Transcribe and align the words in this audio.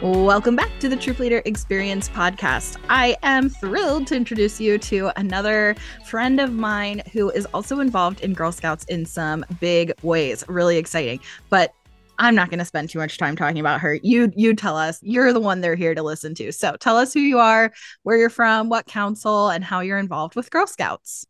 Welcome 0.00 0.54
back 0.54 0.70
to 0.78 0.88
the 0.88 0.94
Troop 0.94 1.18
Leader 1.18 1.42
Experience 1.44 2.08
podcast. 2.08 2.76
I 2.88 3.16
am 3.24 3.48
thrilled 3.48 4.06
to 4.06 4.14
introduce 4.14 4.60
you 4.60 4.78
to 4.78 5.10
another 5.16 5.74
friend 6.06 6.38
of 6.38 6.52
mine 6.52 7.02
who 7.12 7.30
is 7.30 7.46
also 7.46 7.80
involved 7.80 8.20
in 8.20 8.32
Girl 8.32 8.52
Scouts 8.52 8.84
in 8.84 9.04
some 9.04 9.44
big 9.58 9.92
ways. 10.04 10.44
Really 10.46 10.76
exciting. 10.76 11.18
But 11.50 11.72
I'm 12.20 12.36
not 12.36 12.48
going 12.48 12.60
to 12.60 12.64
spend 12.64 12.90
too 12.90 13.00
much 13.00 13.18
time 13.18 13.34
talking 13.34 13.58
about 13.58 13.80
her. 13.80 13.94
You 13.94 14.32
you 14.36 14.54
tell 14.54 14.76
us. 14.76 15.00
You're 15.02 15.32
the 15.32 15.40
one 15.40 15.62
they're 15.62 15.74
here 15.74 15.96
to 15.96 16.02
listen 16.04 16.32
to. 16.36 16.52
So 16.52 16.76
tell 16.76 16.96
us 16.96 17.12
who 17.12 17.18
you 17.18 17.40
are, 17.40 17.72
where 18.04 18.16
you're 18.16 18.30
from, 18.30 18.68
what 18.68 18.86
council, 18.86 19.48
and 19.48 19.64
how 19.64 19.80
you're 19.80 19.98
involved 19.98 20.36
with 20.36 20.48
Girl 20.50 20.68
Scouts. 20.68 21.26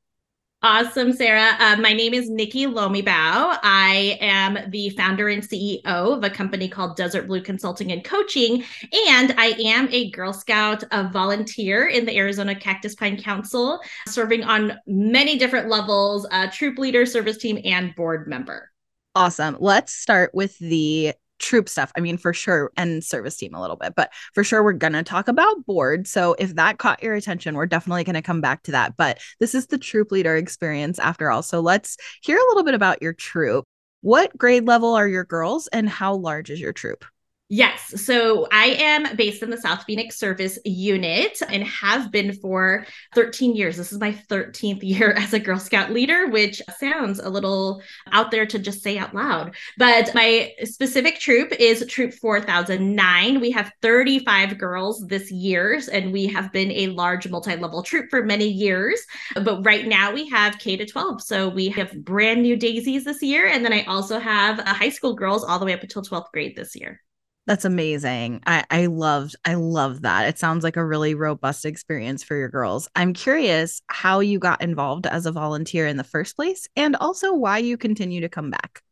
Awesome, 0.60 1.12
Sarah. 1.12 1.54
Uh, 1.60 1.76
my 1.76 1.92
name 1.92 2.12
is 2.12 2.28
Niki 2.28 2.66
Lomibao. 2.66 3.58
I 3.62 4.18
am 4.20 4.58
the 4.72 4.90
founder 4.90 5.28
and 5.28 5.40
CEO 5.40 5.84
of 5.84 6.24
a 6.24 6.30
company 6.30 6.68
called 6.68 6.96
Desert 6.96 7.28
Blue 7.28 7.40
Consulting 7.40 7.92
and 7.92 8.02
Coaching, 8.02 8.64
and 9.08 9.32
I 9.38 9.54
am 9.60 9.88
a 9.92 10.10
Girl 10.10 10.32
Scout 10.32 10.82
a 10.90 11.08
volunteer 11.10 11.86
in 11.86 12.06
the 12.06 12.16
Arizona 12.16 12.56
Cactus 12.56 12.96
Pine 12.96 13.22
Council, 13.22 13.78
serving 14.08 14.42
on 14.42 14.72
many 14.88 15.38
different 15.38 15.68
levels: 15.68 16.26
troop 16.52 16.76
leader, 16.76 17.06
service 17.06 17.38
team, 17.38 17.60
and 17.64 17.94
board 17.94 18.26
member. 18.26 18.72
Awesome. 19.14 19.58
Let's 19.60 19.92
start 19.92 20.34
with 20.34 20.58
the 20.58 21.12
troop 21.38 21.68
stuff. 21.68 21.92
I 21.96 22.00
mean, 22.00 22.16
for 22.16 22.32
sure, 22.32 22.72
and 22.76 23.02
service 23.02 23.36
team 23.36 23.54
a 23.54 23.60
little 23.60 23.76
bit, 23.76 23.94
but 23.96 24.12
for 24.34 24.44
sure, 24.44 24.62
we're 24.62 24.72
going 24.72 24.92
to 24.92 25.02
talk 25.02 25.28
about 25.28 25.66
board. 25.66 26.06
So 26.06 26.34
if 26.38 26.54
that 26.56 26.78
caught 26.78 27.02
your 27.02 27.14
attention, 27.14 27.54
we're 27.54 27.66
definitely 27.66 28.04
going 28.04 28.14
to 28.14 28.22
come 28.22 28.40
back 28.40 28.62
to 28.64 28.72
that. 28.72 28.96
But 28.96 29.18
this 29.40 29.54
is 29.54 29.66
the 29.66 29.78
troop 29.78 30.12
leader 30.12 30.36
experience 30.36 30.98
after 30.98 31.30
all. 31.30 31.42
So 31.42 31.60
let's 31.60 31.96
hear 32.22 32.36
a 32.36 32.48
little 32.48 32.64
bit 32.64 32.74
about 32.74 33.02
your 33.02 33.12
troop. 33.12 33.64
What 34.00 34.36
grade 34.36 34.66
level 34.66 34.94
are 34.94 35.08
your 35.08 35.24
girls 35.24 35.66
and 35.68 35.88
how 35.88 36.14
large 36.14 36.50
is 36.50 36.60
your 36.60 36.72
troop? 36.72 37.04
Yes. 37.50 38.04
So 38.04 38.46
I 38.52 38.76
am 38.78 39.16
based 39.16 39.42
in 39.42 39.48
the 39.48 39.56
South 39.56 39.84
Phoenix 39.84 40.18
Service 40.18 40.58
Unit 40.66 41.40
and 41.48 41.64
have 41.64 42.12
been 42.12 42.34
for 42.34 42.84
13 43.14 43.56
years. 43.56 43.78
This 43.78 43.90
is 43.90 43.98
my 43.98 44.12
13th 44.12 44.82
year 44.82 45.12
as 45.12 45.32
a 45.32 45.38
Girl 45.38 45.58
Scout 45.58 45.90
leader, 45.90 46.26
which 46.26 46.60
sounds 46.78 47.20
a 47.20 47.30
little 47.30 47.80
out 48.12 48.30
there 48.30 48.44
to 48.44 48.58
just 48.58 48.82
say 48.82 48.98
out 48.98 49.14
loud. 49.14 49.56
But 49.78 50.14
my 50.14 50.52
specific 50.64 51.20
troop 51.20 51.52
is 51.58 51.86
Troop 51.88 52.12
4009. 52.12 53.40
We 53.40 53.50
have 53.52 53.72
35 53.80 54.58
girls 54.58 55.06
this 55.06 55.30
year, 55.30 55.80
and 55.90 56.12
we 56.12 56.26
have 56.26 56.52
been 56.52 56.70
a 56.72 56.88
large 56.88 57.28
multi 57.28 57.56
level 57.56 57.82
troop 57.82 58.10
for 58.10 58.22
many 58.22 58.46
years. 58.46 59.00
But 59.34 59.64
right 59.64 59.86
now 59.86 60.12
we 60.12 60.28
have 60.28 60.58
K 60.58 60.76
to 60.76 60.84
12. 60.84 61.22
So 61.22 61.48
we 61.48 61.70
have 61.70 62.04
brand 62.04 62.42
new 62.42 62.56
daisies 62.56 63.04
this 63.04 63.22
year. 63.22 63.46
And 63.46 63.64
then 63.64 63.72
I 63.72 63.84
also 63.84 64.18
have 64.18 64.58
uh, 64.60 64.74
high 64.74 64.90
school 64.90 65.14
girls 65.14 65.44
all 65.44 65.58
the 65.58 65.64
way 65.64 65.72
up 65.72 65.82
until 65.82 66.02
12th 66.02 66.30
grade 66.30 66.54
this 66.54 66.76
year. 66.76 67.00
That's 67.48 67.64
amazing. 67.64 68.42
I 68.46 68.64
I 68.70 68.86
loved 68.86 69.34
I 69.42 69.54
love 69.54 70.02
that. 70.02 70.28
It 70.28 70.38
sounds 70.38 70.62
like 70.62 70.76
a 70.76 70.84
really 70.84 71.14
robust 71.14 71.64
experience 71.64 72.22
for 72.22 72.36
your 72.36 72.50
girls. 72.50 72.90
I'm 72.94 73.14
curious 73.14 73.80
how 73.86 74.20
you 74.20 74.38
got 74.38 74.60
involved 74.60 75.06
as 75.06 75.24
a 75.24 75.32
volunteer 75.32 75.86
in 75.86 75.96
the 75.96 76.04
first 76.04 76.36
place 76.36 76.68
and 76.76 76.94
also 76.96 77.32
why 77.32 77.56
you 77.56 77.78
continue 77.78 78.20
to 78.20 78.28
come 78.28 78.50
back. 78.50 78.82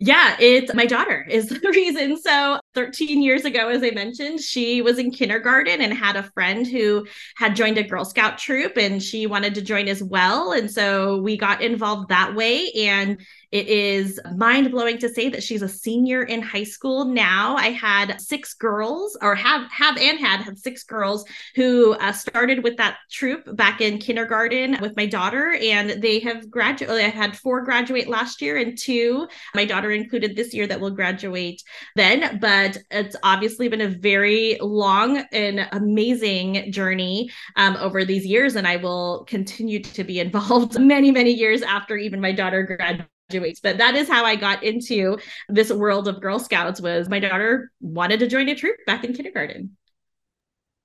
Yeah, 0.00 0.36
it's 0.40 0.74
my 0.74 0.86
daughter 0.86 1.24
is 1.30 1.48
the 1.48 1.60
reason. 1.74 2.20
So 2.20 2.59
13 2.74 3.22
years 3.22 3.44
ago, 3.44 3.68
as 3.68 3.82
I 3.82 3.90
mentioned, 3.90 4.40
she 4.40 4.80
was 4.80 4.98
in 4.98 5.10
kindergarten 5.10 5.80
and 5.80 5.92
had 5.92 6.16
a 6.16 6.22
friend 6.22 6.66
who 6.66 7.06
had 7.36 7.56
joined 7.56 7.78
a 7.78 7.82
Girl 7.82 8.04
Scout 8.04 8.38
troop 8.38 8.76
and 8.76 9.02
she 9.02 9.26
wanted 9.26 9.54
to 9.56 9.62
join 9.62 9.88
as 9.88 10.02
well. 10.02 10.52
And 10.52 10.70
so 10.70 11.18
we 11.18 11.36
got 11.36 11.62
involved 11.62 12.10
that 12.10 12.34
way. 12.34 12.70
And 12.72 13.20
it 13.52 13.66
is 13.66 14.20
mind 14.36 14.70
blowing 14.70 14.98
to 14.98 15.08
say 15.08 15.28
that 15.30 15.42
she's 15.42 15.62
a 15.62 15.68
senior 15.68 16.22
in 16.22 16.40
high 16.40 16.64
school 16.64 17.04
now. 17.04 17.56
I 17.56 17.70
had 17.70 18.20
six 18.20 18.54
girls, 18.54 19.18
or 19.20 19.34
have 19.34 19.68
have 19.72 19.98
and 19.98 20.20
had 20.20 20.40
had 20.40 20.56
six 20.56 20.84
girls 20.84 21.24
who 21.56 21.94
uh, 21.94 22.12
started 22.12 22.62
with 22.62 22.76
that 22.76 22.98
troop 23.10 23.56
back 23.56 23.80
in 23.80 23.98
kindergarten 23.98 24.76
with 24.80 24.96
my 24.96 25.06
daughter, 25.06 25.58
and 25.60 26.00
they 26.00 26.20
have 26.20 26.48
graduated. 26.48 27.04
I 27.04 27.08
had 27.08 27.36
four 27.36 27.62
graduate 27.62 28.08
last 28.08 28.40
year 28.40 28.56
and 28.56 28.78
two, 28.78 29.26
my 29.54 29.64
daughter 29.64 29.90
included 29.90 30.36
this 30.36 30.54
year, 30.54 30.68
that 30.68 30.80
will 30.80 30.90
graduate 30.90 31.60
then. 31.96 32.38
But 32.40 32.59
it's 32.90 33.16
obviously 33.22 33.68
been 33.68 33.80
a 33.80 33.88
very 33.88 34.58
long 34.60 35.24
and 35.32 35.68
amazing 35.72 36.72
journey 36.72 37.30
um, 37.56 37.76
over 37.76 38.04
these 38.04 38.26
years, 38.26 38.56
and 38.56 38.66
I 38.66 38.76
will 38.76 39.24
continue 39.26 39.82
to 39.82 40.04
be 40.04 40.20
involved 40.26 40.78
many, 40.78 41.10
many 41.10 41.32
years 41.32 41.62
after 41.62 41.96
even 41.96 42.20
my 42.20 42.32
daughter 42.32 42.62
graduates 42.62 43.08
graduates 43.30 43.60
but 43.60 43.78
that 43.78 43.94
is 43.94 44.08
how 44.08 44.24
i 44.24 44.34
got 44.34 44.62
into 44.64 45.16
this 45.48 45.70
world 45.70 46.08
of 46.08 46.20
girl 46.20 46.38
scouts 46.38 46.80
was 46.80 47.08
my 47.08 47.20
daughter 47.20 47.70
wanted 47.80 48.18
to 48.18 48.26
join 48.26 48.48
a 48.48 48.54
troop 48.54 48.76
back 48.86 49.04
in 49.04 49.12
kindergarten 49.12 49.76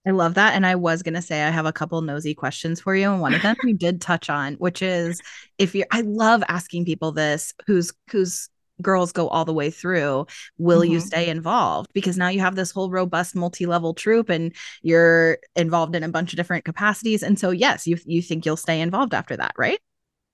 I 0.07 0.12
love 0.12 0.36
that. 0.36 0.53
And 0.53 0.68
I 0.68 0.75
was 0.75 1.02
going 1.02 1.16
to 1.16 1.22
say, 1.22 1.42
I 1.42 1.50
have 1.50 1.66
a 1.66 1.74
couple 1.74 2.00
nosy 2.02 2.36
questions 2.36 2.80
for 2.80 2.96
you. 2.96 3.12
And 3.12 3.22
one 3.22 3.34
of 3.34 3.42
them 3.42 3.56
you 3.63 3.74
did 3.74 4.02
touch 4.02 4.30
on, 4.30 4.53
which 4.56 4.84
is 4.84 5.19
if 5.57 5.74
you're, 5.74 5.88
I 5.92 6.02
love 6.02 6.44
asking 6.47 6.86
people 6.86 7.12
this 7.12 7.56
whose, 7.66 7.92
whose 8.12 8.50
girls 8.81 9.12
go 9.12 9.28
all 9.28 9.46
the 9.46 9.53
way 9.53 9.69
through. 9.69 10.25
Will 10.58 10.81
mm-hmm. 10.81 10.94
you 10.94 11.00
stay 11.00 11.30
involved? 11.30 11.90
Because 11.94 12.18
now 12.18 12.30
you 12.30 12.40
have 12.40 12.56
this 12.56 12.72
whole 12.72 12.90
robust 12.90 13.36
multi 13.36 13.66
level 13.66 13.94
troop 13.94 14.30
and 14.30 14.53
you're 14.81 15.38
involved 15.56 15.96
in 15.96 16.03
a 16.03 16.09
bunch 16.09 16.34
of 16.34 16.38
different 16.38 16.66
capacities. 16.66 17.24
And 17.24 17.40
so, 17.40 17.52
yes, 17.52 17.88
you, 17.88 17.97
you 18.06 18.22
think 18.22 18.46
you'll 18.46 18.58
stay 18.58 18.81
involved 18.81 19.13
after 19.13 19.38
that, 19.38 19.53
right? 19.58 19.80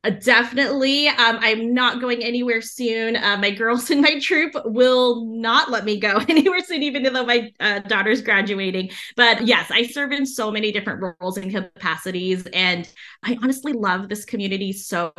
Uh, 0.03 0.09
definitely. 0.09 1.07
Um, 1.07 1.38
I'm 1.41 1.75
not 1.75 2.01
going 2.01 2.23
anywhere 2.23 2.59
soon. 2.62 3.16
Uh, 3.16 3.38
my 3.38 3.51
girls 3.51 3.89
in 3.91 4.01
my 4.01 4.19
troop 4.19 4.53
will 4.66 5.28
not 5.28 5.69
let 5.69 5.85
me 5.85 6.00
go 6.00 6.17
anywhere 6.29 6.62
soon, 6.62 6.81
even 6.81 7.03
though 7.03 7.23
my 7.23 7.51
uh, 7.59 7.79
daughter's 7.79 8.23
graduating. 8.23 8.90
But 9.16 9.45
yes, 9.45 9.69
I 9.69 9.85
serve 9.85 10.11
in 10.11 10.25
so 10.25 10.50
many 10.50 10.72
different 10.72 11.16
roles 11.22 11.38
and 11.38 11.51
capacities. 11.51 12.47
And 12.47 12.90
I 13.22 13.38
honestly 13.44 13.73
love 13.73 14.09
this 14.09 14.25
community 14.25 14.73
so 14.73 15.13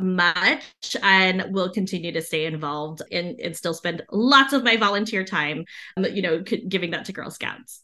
much 0.00 0.96
and 1.00 1.44
will 1.50 1.70
continue 1.70 2.10
to 2.10 2.20
stay 2.22 2.46
involved 2.46 3.02
and, 3.12 3.38
and 3.38 3.56
still 3.56 3.74
spend 3.74 4.02
lots 4.10 4.52
of 4.52 4.64
my 4.64 4.76
volunteer 4.76 5.22
time, 5.22 5.64
um, 5.96 6.06
you 6.06 6.22
know, 6.22 6.40
giving 6.40 6.90
that 6.90 7.04
to 7.04 7.12
Girl 7.12 7.30
Scouts. 7.30 7.83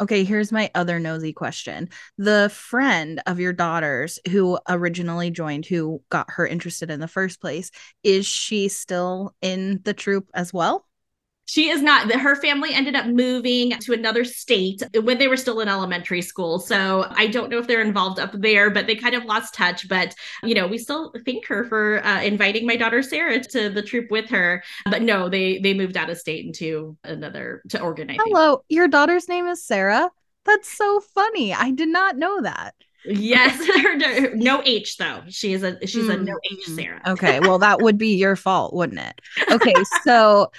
Okay, 0.00 0.24
here's 0.24 0.52
my 0.52 0.70
other 0.74 0.98
nosy 0.98 1.32
question. 1.32 1.88
The 2.18 2.50
friend 2.52 3.22
of 3.26 3.40
your 3.40 3.54
daughter's 3.54 4.18
who 4.30 4.58
originally 4.68 5.30
joined, 5.30 5.64
who 5.64 6.02
got 6.10 6.30
her 6.32 6.46
interested 6.46 6.90
in 6.90 7.00
the 7.00 7.08
first 7.08 7.40
place, 7.40 7.70
is 8.02 8.26
she 8.26 8.68
still 8.68 9.34
in 9.40 9.80
the 9.84 9.94
troop 9.94 10.28
as 10.34 10.52
well? 10.52 10.86
She 11.46 11.70
is 11.70 11.80
not. 11.80 12.10
Her 12.12 12.36
family 12.36 12.74
ended 12.74 12.96
up 12.96 13.06
moving 13.06 13.70
to 13.70 13.92
another 13.92 14.24
state 14.24 14.82
when 15.00 15.18
they 15.18 15.28
were 15.28 15.36
still 15.36 15.60
in 15.60 15.68
elementary 15.68 16.20
school. 16.22 16.58
So 16.58 17.06
I 17.10 17.28
don't 17.28 17.50
know 17.50 17.58
if 17.58 17.66
they're 17.66 17.82
involved 17.82 18.18
up 18.18 18.32
there, 18.34 18.68
but 18.70 18.86
they 18.86 18.96
kind 18.96 19.14
of 19.14 19.24
lost 19.24 19.54
touch. 19.54 19.88
But, 19.88 20.14
you 20.42 20.54
know, 20.54 20.66
we 20.66 20.76
still 20.76 21.12
thank 21.24 21.46
her 21.46 21.64
for 21.64 22.04
uh, 22.04 22.22
inviting 22.22 22.66
my 22.66 22.76
daughter 22.76 23.00
Sarah 23.02 23.40
to 23.40 23.70
the 23.70 23.82
troop 23.82 24.10
with 24.10 24.28
her. 24.30 24.62
But 24.90 25.02
no, 25.02 25.28
they 25.28 25.58
they 25.58 25.72
moved 25.72 25.96
out 25.96 26.10
of 26.10 26.18
state 26.18 26.44
into 26.44 26.96
another 27.04 27.62
to 27.68 27.80
organize. 27.80 28.18
Hello, 28.20 28.62
your 28.68 28.88
daughter's 28.88 29.28
name 29.28 29.46
is 29.46 29.64
Sarah. 29.64 30.10
That's 30.44 30.68
so 30.68 31.00
funny. 31.00 31.54
I 31.54 31.70
did 31.70 31.88
not 31.88 32.16
know 32.16 32.40
that. 32.42 32.74
Yes, 33.04 33.56
no 34.34 34.62
H 34.64 34.96
though. 34.96 35.22
She 35.28 35.52
is 35.52 35.62
a 35.62 35.78
she's 35.86 36.06
mm. 36.06 36.14
a 36.14 36.16
no 36.16 36.38
H 36.50 36.66
Sarah. 36.66 37.00
okay, 37.06 37.40
well 37.40 37.58
that 37.58 37.80
would 37.80 37.98
be 37.98 38.16
your 38.16 38.36
fault, 38.36 38.74
wouldn't 38.74 39.00
it? 39.00 39.20
Okay, 39.50 39.74
so 40.04 40.50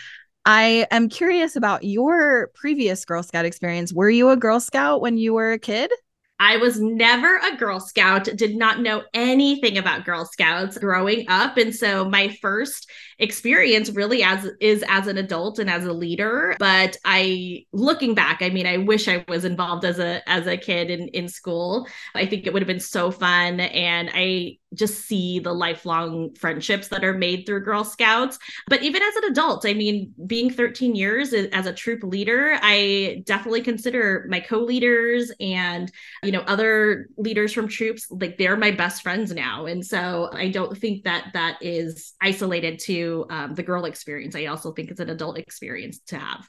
I 0.49 0.87
am 0.91 1.09
curious 1.09 1.57
about 1.57 1.83
your 1.83 2.47
previous 2.55 3.03
Girl 3.03 3.21
Scout 3.21 3.43
experience. 3.43 3.91
Were 3.91 4.09
you 4.09 4.29
a 4.29 4.37
Girl 4.37 4.61
Scout 4.61 5.01
when 5.01 5.17
you 5.17 5.33
were 5.33 5.51
a 5.51 5.59
kid? 5.59 5.91
I 6.39 6.57
was 6.57 6.79
never 6.79 7.37
a 7.37 7.55
Girl 7.57 7.79
Scout, 7.79 8.25
did 8.35 8.55
not 8.55 8.81
know 8.81 9.03
anything 9.13 9.77
about 9.77 10.05
Girl 10.05 10.25
Scouts 10.25 10.77
growing 10.77 11.25
up. 11.29 11.57
And 11.57 11.73
so 11.73 12.07
my 12.07 12.29
first 12.41 12.89
experience 13.19 13.89
really 13.89 14.21
as 14.21 14.47
is 14.61 14.83
as 14.87 15.07
an 15.07 15.17
adult 15.17 15.57
and 15.57 15.69
as 15.69 15.85
a 15.85 15.93
leader. 15.93 16.55
But 16.59 16.97
I 17.03 17.65
looking 17.73 18.13
back, 18.13 18.41
I 18.41 18.49
mean, 18.49 18.67
I 18.67 18.77
wish 18.77 19.07
I 19.07 19.25
was 19.27 19.45
involved 19.45 19.85
as 19.85 19.99
a 19.99 20.27
as 20.29 20.45
a 20.47 20.57
kid 20.57 20.91
in, 20.91 21.07
in 21.09 21.27
school. 21.27 21.87
I 22.13 22.25
think 22.25 22.45
it 22.45 22.53
would 22.53 22.61
have 22.61 22.67
been 22.67 22.79
so 22.79 23.09
fun. 23.09 23.59
And 23.59 24.11
I 24.13 24.57
just 24.73 25.05
see 25.05 25.39
the 25.39 25.53
lifelong 25.53 26.35
friendships 26.35 26.89
that 26.89 27.03
are 27.03 27.13
made 27.13 27.45
through 27.45 27.63
Girl 27.63 27.83
Scouts. 27.83 28.37
But 28.67 28.83
even 28.83 29.01
as 29.01 29.15
an 29.15 29.31
adult, 29.31 29.65
I 29.65 29.73
mean, 29.73 30.13
being 30.27 30.51
13 30.51 30.93
years 30.93 31.33
as 31.33 31.65
a 31.65 31.73
troop 31.73 32.03
leader, 32.03 32.59
I 32.61 33.23
definitely 33.25 33.61
consider 33.61 34.25
my 34.29 34.39
co-leaders 34.39 35.31
and 35.39 35.91
you 36.27 36.33
know 36.33 36.41
other 36.41 37.07
leaders 37.15 37.53
from 37.53 37.69
troops 37.69 38.05
like 38.09 38.37
they're 38.37 38.57
my 38.57 38.71
best 38.71 39.01
friends 39.01 39.33
now. 39.33 39.65
And 39.65 39.85
so 39.85 40.29
I 40.33 40.49
don't 40.49 40.77
think 40.77 41.05
that 41.05 41.29
that 41.33 41.57
is 41.61 42.15
isolated 42.21 42.79
to 42.79 43.25
um, 43.29 43.55
the 43.55 43.63
girl 43.63 43.85
experience. 43.85 44.35
I 44.35 44.47
also 44.47 44.73
think 44.73 44.91
it's 44.91 44.99
an 44.99 45.09
adult 45.09 45.37
experience 45.37 45.99
to 46.07 46.17
have. 46.17 46.45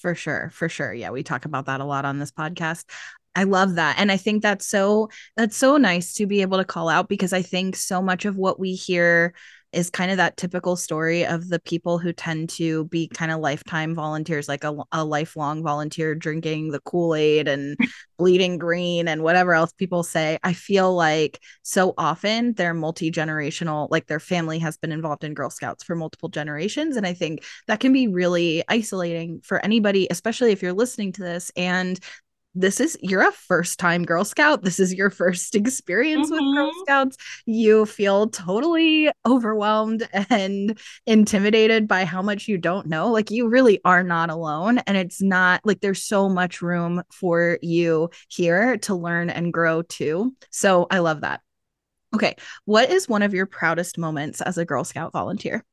For 0.00 0.14
sure, 0.14 0.48
for 0.54 0.70
sure. 0.70 0.94
Yeah, 0.94 1.10
we 1.10 1.22
talk 1.22 1.44
about 1.44 1.66
that 1.66 1.82
a 1.82 1.84
lot 1.84 2.06
on 2.06 2.18
this 2.18 2.30
podcast. 2.30 2.84
I 3.36 3.44
love 3.44 3.74
that. 3.74 3.96
And 3.98 4.10
I 4.10 4.16
think 4.16 4.42
that's 4.42 4.66
so 4.66 5.10
that's 5.36 5.54
so 5.54 5.76
nice 5.76 6.14
to 6.14 6.26
be 6.26 6.40
able 6.40 6.56
to 6.56 6.64
call 6.64 6.88
out 6.88 7.10
because 7.10 7.34
I 7.34 7.42
think 7.42 7.76
so 7.76 8.00
much 8.00 8.24
of 8.24 8.38
what 8.38 8.58
we 8.58 8.72
hear 8.72 9.34
is 9.72 9.90
kind 9.90 10.10
of 10.10 10.16
that 10.16 10.36
typical 10.36 10.74
story 10.76 11.24
of 11.24 11.48
the 11.48 11.60
people 11.60 11.98
who 11.98 12.12
tend 12.12 12.48
to 12.50 12.84
be 12.86 13.08
kind 13.08 13.30
of 13.30 13.40
lifetime 13.40 13.94
volunteers, 13.94 14.48
like 14.48 14.64
a, 14.64 14.76
a 14.92 15.04
lifelong 15.04 15.62
volunteer 15.62 16.14
drinking 16.14 16.70
the 16.70 16.80
Kool 16.80 17.14
Aid 17.14 17.46
and 17.46 17.76
bleeding 18.18 18.58
green 18.58 19.06
and 19.06 19.22
whatever 19.22 19.54
else 19.54 19.72
people 19.72 20.02
say. 20.02 20.38
I 20.42 20.52
feel 20.52 20.94
like 20.94 21.40
so 21.62 21.94
often 21.96 22.54
they're 22.54 22.74
multi 22.74 23.10
generational, 23.10 23.88
like 23.90 24.06
their 24.06 24.20
family 24.20 24.58
has 24.58 24.76
been 24.76 24.92
involved 24.92 25.24
in 25.24 25.34
Girl 25.34 25.50
Scouts 25.50 25.84
for 25.84 25.94
multiple 25.94 26.28
generations. 26.28 26.96
And 26.96 27.06
I 27.06 27.14
think 27.14 27.44
that 27.68 27.80
can 27.80 27.92
be 27.92 28.08
really 28.08 28.64
isolating 28.68 29.40
for 29.42 29.64
anybody, 29.64 30.08
especially 30.10 30.52
if 30.52 30.62
you're 30.62 30.72
listening 30.72 31.12
to 31.12 31.22
this 31.22 31.52
and 31.56 31.98
this 32.54 32.80
is 32.80 32.98
you're 33.00 33.26
a 33.26 33.32
first 33.32 33.78
time 33.78 34.04
girl 34.04 34.24
scout. 34.24 34.62
This 34.62 34.80
is 34.80 34.92
your 34.92 35.10
first 35.10 35.54
experience 35.54 36.30
mm-hmm. 36.30 36.34
with 36.34 36.56
girl 36.56 36.70
mm-hmm. 36.70 36.80
scouts. 36.82 37.16
You 37.46 37.86
feel 37.86 38.28
totally 38.28 39.10
overwhelmed 39.26 40.08
and 40.30 40.78
intimidated 41.06 41.86
by 41.86 42.04
how 42.04 42.22
much 42.22 42.48
you 42.48 42.58
don't 42.58 42.86
know. 42.86 43.08
Like 43.10 43.30
you 43.30 43.48
really 43.48 43.80
are 43.84 44.02
not 44.02 44.30
alone 44.30 44.78
and 44.78 44.96
it's 44.96 45.22
not 45.22 45.60
like 45.64 45.80
there's 45.80 46.02
so 46.02 46.28
much 46.28 46.62
room 46.62 47.02
for 47.12 47.58
you 47.62 48.10
here 48.28 48.76
to 48.78 48.94
learn 48.94 49.30
and 49.30 49.52
grow 49.52 49.82
too. 49.82 50.34
So 50.50 50.86
i 50.90 50.98
love 50.98 51.20
that. 51.22 51.40
Okay 52.14 52.34
what 52.64 52.90
is 52.90 53.08
one 53.08 53.22
of 53.22 53.34
your 53.34 53.46
proudest 53.46 53.96
moments 53.96 54.40
as 54.40 54.58
a 54.58 54.64
girl 54.64 54.82
scout 54.84 55.12
volunteer 55.12 55.64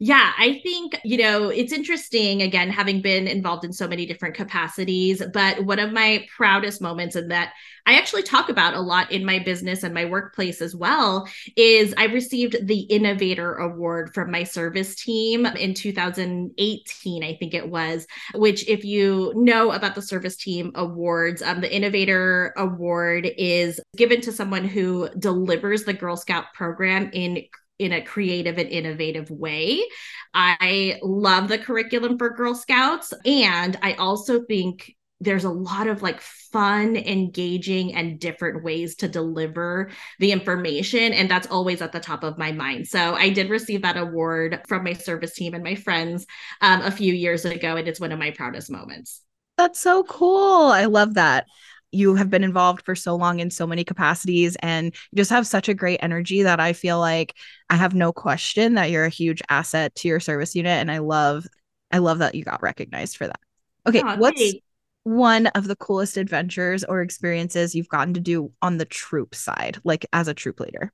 yeah, 0.00 0.32
I 0.36 0.60
think, 0.64 1.00
you 1.04 1.16
know, 1.16 1.50
it's 1.50 1.72
interesting, 1.72 2.42
again, 2.42 2.68
having 2.68 3.00
been 3.00 3.28
involved 3.28 3.64
in 3.64 3.72
so 3.72 3.86
many 3.86 4.06
different 4.06 4.34
capacities. 4.34 5.22
But 5.32 5.64
one 5.64 5.78
of 5.78 5.92
my 5.92 6.26
proudest 6.36 6.82
moments, 6.82 7.14
and 7.14 7.30
that 7.30 7.52
I 7.86 7.94
actually 7.94 8.24
talk 8.24 8.48
about 8.48 8.74
a 8.74 8.80
lot 8.80 9.12
in 9.12 9.24
my 9.24 9.38
business 9.38 9.84
and 9.84 9.94
my 9.94 10.04
workplace 10.04 10.60
as 10.60 10.74
well, 10.74 11.28
is 11.56 11.94
I 11.96 12.06
received 12.06 12.66
the 12.66 12.80
Innovator 12.80 13.54
Award 13.54 14.12
from 14.14 14.32
my 14.32 14.42
service 14.42 14.96
team 14.96 15.46
in 15.46 15.74
2018, 15.74 17.22
I 17.22 17.36
think 17.36 17.54
it 17.54 17.70
was, 17.70 18.04
which, 18.34 18.68
if 18.68 18.84
you 18.84 19.32
know 19.36 19.70
about 19.70 19.94
the 19.94 20.02
service 20.02 20.36
team 20.36 20.72
awards, 20.74 21.40
um, 21.40 21.60
the 21.60 21.72
Innovator 21.72 22.52
Award 22.56 23.30
is 23.38 23.80
given 23.96 24.20
to 24.22 24.32
someone 24.32 24.64
who 24.64 25.08
delivers 25.20 25.84
the 25.84 25.94
Girl 25.94 26.16
Scout 26.16 26.46
program 26.52 27.10
in 27.12 27.44
in 27.78 27.92
a 27.92 28.02
creative 28.02 28.58
and 28.58 28.68
innovative 28.68 29.30
way. 29.30 29.82
I 30.32 30.98
love 31.02 31.48
the 31.48 31.58
curriculum 31.58 32.18
for 32.18 32.30
Girl 32.30 32.54
Scouts. 32.54 33.12
And 33.24 33.76
I 33.82 33.94
also 33.94 34.42
think 34.44 34.94
there's 35.20 35.44
a 35.44 35.50
lot 35.50 35.86
of 35.86 36.02
like 36.02 36.20
fun, 36.20 36.96
engaging, 36.96 37.94
and 37.94 38.20
different 38.20 38.62
ways 38.62 38.96
to 38.96 39.08
deliver 39.08 39.90
the 40.18 40.32
information. 40.32 41.12
And 41.12 41.30
that's 41.30 41.46
always 41.46 41.80
at 41.82 41.92
the 41.92 42.00
top 42.00 42.24
of 42.24 42.38
my 42.38 42.52
mind. 42.52 42.86
So 42.86 43.14
I 43.14 43.30
did 43.30 43.48
receive 43.48 43.82
that 43.82 43.96
award 43.96 44.60
from 44.68 44.84
my 44.84 44.92
service 44.92 45.34
team 45.34 45.54
and 45.54 45.64
my 45.64 45.74
friends 45.74 46.26
um, 46.60 46.82
a 46.82 46.90
few 46.90 47.12
years 47.12 47.44
ago. 47.44 47.76
And 47.76 47.88
it's 47.88 48.00
one 48.00 48.12
of 48.12 48.18
my 48.18 48.32
proudest 48.32 48.70
moments. 48.70 49.22
That's 49.56 49.80
so 49.80 50.02
cool. 50.04 50.66
I 50.66 50.86
love 50.86 51.14
that 51.14 51.46
you 51.94 52.14
have 52.14 52.30
been 52.30 52.44
involved 52.44 52.84
for 52.84 52.94
so 52.94 53.14
long 53.14 53.40
in 53.40 53.50
so 53.50 53.66
many 53.66 53.84
capacities 53.84 54.56
and 54.56 54.86
you 54.86 55.16
just 55.16 55.30
have 55.30 55.46
such 55.46 55.68
a 55.68 55.74
great 55.74 56.00
energy 56.02 56.42
that 56.42 56.60
I 56.60 56.72
feel 56.72 56.98
like 56.98 57.34
I 57.70 57.76
have 57.76 57.94
no 57.94 58.12
question 58.12 58.74
that 58.74 58.90
you're 58.90 59.04
a 59.04 59.10
huge 59.10 59.42
asset 59.48 59.94
to 59.96 60.08
your 60.08 60.20
service 60.20 60.54
unit 60.54 60.72
and 60.72 60.90
I 60.90 60.98
love 60.98 61.46
I 61.90 61.98
love 61.98 62.18
that 62.18 62.34
you 62.34 62.44
got 62.44 62.62
recognized 62.62 63.16
for 63.16 63.26
that. 63.26 63.40
Okay, 63.86 64.02
oh, 64.04 64.16
what's 64.16 64.40
great. 64.40 64.64
one 65.04 65.46
of 65.48 65.68
the 65.68 65.76
coolest 65.76 66.16
adventures 66.16 66.82
or 66.82 67.02
experiences 67.02 67.74
you've 67.74 67.88
gotten 67.88 68.14
to 68.14 68.20
do 68.20 68.50
on 68.60 68.78
the 68.78 68.84
troop 68.84 69.34
side 69.34 69.78
like 69.84 70.06
as 70.12 70.26
a 70.28 70.34
troop 70.34 70.60
leader? 70.60 70.92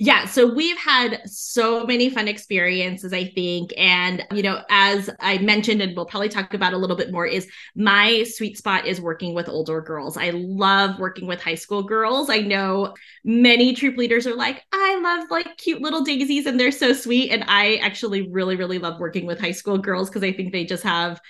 Yeah 0.00 0.24
so 0.24 0.52
we've 0.52 0.78
had 0.78 1.20
so 1.26 1.84
many 1.84 2.08
fun 2.08 2.26
experiences 2.26 3.12
i 3.12 3.24
think 3.24 3.70
and 3.76 4.26
you 4.32 4.42
know 4.42 4.62
as 4.70 5.10
i 5.20 5.36
mentioned 5.38 5.82
and 5.82 5.94
we'll 5.94 6.06
probably 6.06 6.28
talk 6.28 6.54
about 6.54 6.72
a 6.72 6.76
little 6.78 6.96
bit 6.96 7.12
more 7.12 7.26
is 7.26 7.46
my 7.76 8.24
sweet 8.24 8.56
spot 8.56 8.86
is 8.86 9.00
working 9.00 9.34
with 9.34 9.48
older 9.48 9.80
girls. 9.82 10.16
I 10.16 10.30
love 10.30 10.98
working 10.98 11.26
with 11.26 11.42
high 11.42 11.54
school 11.54 11.82
girls. 11.82 12.30
I 12.30 12.38
know 12.38 12.94
many 13.24 13.74
troop 13.74 13.96
leaders 13.98 14.26
are 14.26 14.34
like 14.34 14.64
i 14.72 14.98
love 15.02 15.30
like 15.30 15.58
cute 15.58 15.82
little 15.82 16.02
daisies 16.02 16.46
and 16.46 16.58
they're 16.58 16.72
so 16.72 16.92
sweet 16.94 17.30
and 17.30 17.44
i 17.48 17.76
actually 17.76 18.30
really 18.30 18.56
really 18.56 18.78
love 18.78 18.98
working 18.98 19.26
with 19.26 19.38
high 19.38 19.50
school 19.50 19.76
girls 19.76 20.08
because 20.08 20.22
i 20.22 20.32
think 20.32 20.52
they 20.52 20.64
just 20.64 20.82
have 20.82 21.20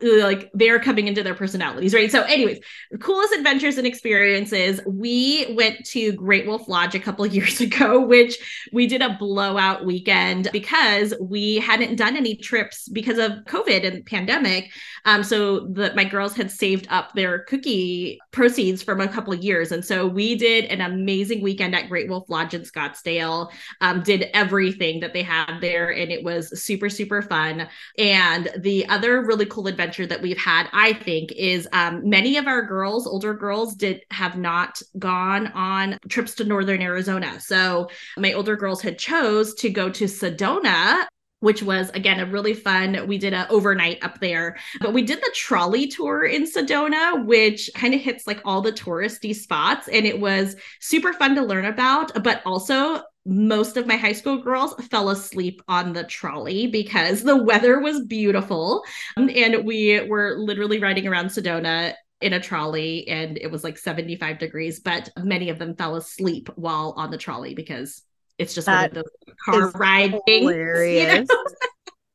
like 0.00 0.50
they're 0.54 0.80
coming 0.80 1.08
into 1.08 1.22
their 1.22 1.34
personalities, 1.34 1.94
right? 1.94 2.10
So, 2.10 2.22
anyways, 2.22 2.60
coolest 3.00 3.34
adventures 3.34 3.78
and 3.78 3.86
experiences. 3.86 4.80
We 4.86 5.54
went 5.56 5.84
to 5.86 6.12
Great 6.12 6.46
Wolf 6.46 6.68
Lodge 6.68 6.94
a 6.94 7.00
couple 7.00 7.26
years 7.32 7.60
ago, 7.60 8.00
which 8.00 8.38
we 8.72 8.86
did 8.86 9.02
a 9.02 9.16
blowout 9.18 9.84
weekend 9.84 10.48
because 10.52 11.14
we 11.20 11.56
hadn't 11.56 11.96
done 11.96 12.16
any 12.16 12.36
trips 12.36 12.88
because 12.88 13.18
of 13.18 13.44
COVID 13.46 13.86
and 13.86 14.04
pandemic. 14.06 14.72
Um, 15.04 15.22
so 15.22 15.66
the 15.66 15.92
my 15.94 16.04
girls 16.04 16.34
had 16.34 16.50
saved 16.50 16.86
up 16.90 17.12
their 17.14 17.40
cookie 17.40 18.18
proceeds 18.30 18.82
from 18.82 19.00
a 19.00 19.08
couple 19.08 19.32
of 19.32 19.42
years, 19.42 19.72
and 19.72 19.84
so 19.84 20.06
we 20.06 20.36
did 20.36 20.66
an 20.66 20.80
amazing 20.80 21.42
weekend 21.42 21.74
at 21.74 21.88
Great 21.88 22.08
Wolf 22.08 22.28
Lodge 22.28 22.54
in 22.54 22.62
Scottsdale. 22.62 23.50
Um, 23.80 24.02
did 24.02 24.28
everything 24.32 25.00
that 25.00 25.12
they 25.12 25.22
had 25.22 25.60
there, 25.60 25.90
and 25.90 26.10
it 26.10 26.24
was 26.24 26.62
super 26.62 26.88
super 26.88 27.22
fun. 27.22 27.68
And 27.98 28.50
the 28.58 28.88
other 28.88 29.22
really 29.22 29.46
cool 29.46 29.66
adventure 29.66 29.81
adventure 29.82 30.06
that 30.06 30.22
we've 30.22 30.38
had, 30.38 30.68
I 30.72 30.92
think, 30.92 31.32
is 31.32 31.68
um, 31.72 32.08
many 32.08 32.36
of 32.36 32.46
our 32.46 32.62
girls, 32.62 33.06
older 33.06 33.34
girls, 33.34 33.74
did 33.74 34.02
have 34.10 34.36
not 34.38 34.80
gone 34.98 35.48
on 35.48 35.98
trips 36.08 36.34
to 36.36 36.44
northern 36.44 36.80
Arizona. 36.80 37.40
So 37.40 37.88
my 38.16 38.32
older 38.32 38.56
girls 38.56 38.80
had 38.80 38.98
chose 38.98 39.54
to 39.54 39.70
go 39.70 39.90
to 39.90 40.04
Sedona 40.04 41.06
which 41.40 41.60
was 41.60 41.90
again 41.90 42.20
a 42.20 42.26
really 42.26 42.54
fun 42.54 43.04
we 43.08 43.18
did 43.18 43.32
a 43.32 43.48
overnight 43.48 43.98
up 44.04 44.20
there 44.20 44.56
but 44.80 44.92
we 44.92 45.02
did 45.02 45.18
the 45.18 45.32
trolley 45.34 45.88
tour 45.88 46.22
in 46.22 46.44
sedona 46.44 47.26
which 47.26 47.68
kind 47.74 47.94
of 47.94 48.00
hits 48.00 48.28
like 48.28 48.40
all 48.44 48.60
the 48.60 48.70
touristy 48.70 49.34
spots 49.34 49.88
and 49.88 50.06
it 50.06 50.20
was 50.20 50.54
super 50.80 51.12
fun 51.12 51.34
to 51.34 51.42
learn 51.42 51.64
about 51.64 52.22
but 52.22 52.42
also 52.46 53.02
most 53.24 53.76
of 53.76 53.86
my 53.86 53.96
high 53.96 54.12
school 54.12 54.38
girls 54.38 54.74
fell 54.90 55.10
asleep 55.10 55.62
on 55.68 55.92
the 55.92 56.04
trolley 56.04 56.66
because 56.66 57.22
the 57.22 57.36
weather 57.36 57.80
was 57.80 58.04
beautiful. 58.04 58.84
And 59.16 59.64
we 59.64 60.00
were 60.08 60.36
literally 60.38 60.80
riding 60.80 61.06
around 61.06 61.26
Sedona 61.26 61.94
in 62.20 62.32
a 62.32 62.40
trolley 62.40 63.06
and 63.08 63.36
it 63.38 63.50
was 63.50 63.64
like 63.64 63.78
75 63.78 64.38
degrees, 64.38 64.80
but 64.80 65.10
many 65.18 65.50
of 65.50 65.58
them 65.58 65.76
fell 65.76 65.96
asleep 65.96 66.48
while 66.56 66.94
on 66.96 67.10
the 67.10 67.18
trolley 67.18 67.54
because 67.54 68.02
it's 68.38 68.54
just 68.54 68.66
that 68.66 68.92
one 68.92 68.98
of 68.98 69.04
those 69.04 69.34
car 69.44 69.70
riding. 69.72 70.20
hilarious. 70.26 71.28
You 71.36 71.36
know? 71.36 71.44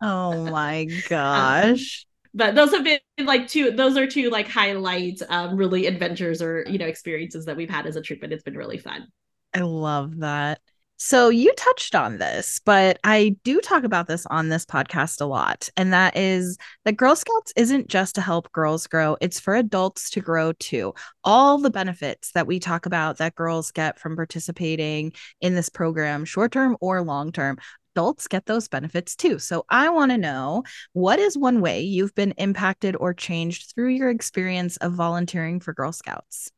oh 0.02 0.46
my 0.52 0.82
um, 0.82 1.04
gosh. 1.10 2.06
Um, 2.06 2.08
but 2.34 2.56
those 2.56 2.72
have 2.72 2.84
been 2.84 3.00
like 3.20 3.48
two 3.48 3.72
those 3.72 3.98
are 3.98 4.06
two 4.06 4.30
like 4.30 4.48
highlights 4.48 5.24
um 5.30 5.56
really 5.56 5.88
adventures 5.88 6.42
or 6.42 6.66
you 6.70 6.78
know 6.78 6.86
experiences 6.86 7.46
that 7.46 7.58
we've 7.58 7.70
had 7.70 7.88
as 7.88 7.96
a 7.96 8.02
troop 8.02 8.22
and 8.22 8.32
it's 8.32 8.44
been 8.44 8.58
really 8.58 8.78
fun 8.78 9.08
i 9.56 9.62
love 9.62 10.18
that 10.20 10.60
so 10.98 11.30
you 11.30 11.54
touched 11.54 11.94
on 11.94 12.18
this, 12.18 12.60
but 12.66 12.98
I 13.04 13.36
do 13.44 13.62
talk 13.62 13.84
about 13.84 14.08
this 14.08 14.26
on 14.26 14.50
this 14.50 14.66
podcast 14.66 15.22
a 15.22 15.26
lot. 15.26 15.70
And 15.78 15.94
that 15.94 16.18
is 16.18 16.58
that 16.86 16.98
Girl 16.98 17.16
Scouts 17.16 17.54
isn't 17.56 17.88
just 17.88 18.16
to 18.16 18.22
help 18.22 18.52
girls 18.52 18.88
grow, 18.88 19.16
it's 19.22 19.40
for 19.40 19.56
adults 19.56 20.10
to 20.12 20.22
grow 20.22 20.54
too. 20.54 20.96
All 21.24 21.60
the 21.60 21.70
benefits 21.70 22.32
that 22.32 22.48
we 22.48 22.60
talk 22.60 22.88
about 22.88 23.18
that 23.18 23.36
girls 23.36 23.72
get 23.72 24.00
from 24.00 24.16
participating 24.16 25.14
in 25.40 25.54
this 25.54 25.70
program, 25.70 26.26
short 26.26 26.52
term 26.52 26.76
or 26.82 27.04
long 27.04 27.32
term, 27.32 27.60
adults 27.96 28.28
get 28.28 28.46
those 28.46 28.68
benefits 28.68 29.16
too. 29.16 29.38
So 29.40 29.66
I 29.70 29.90
want 29.90 30.12
to 30.12 30.18
know 30.18 30.64
what 30.94 31.20
is 31.20 31.38
one 31.38 31.62
way 31.62 31.82
you've 31.82 32.16
been 32.16 32.34
impacted 32.38 32.96
or 32.96 33.14
changed 33.14 33.74
through 33.76 33.90
your 33.90 34.10
experience 34.10 34.78
of 34.78 34.94
volunteering 34.94 35.60
for 35.60 35.74
Girl 35.74 35.92
Scouts? 35.92 36.52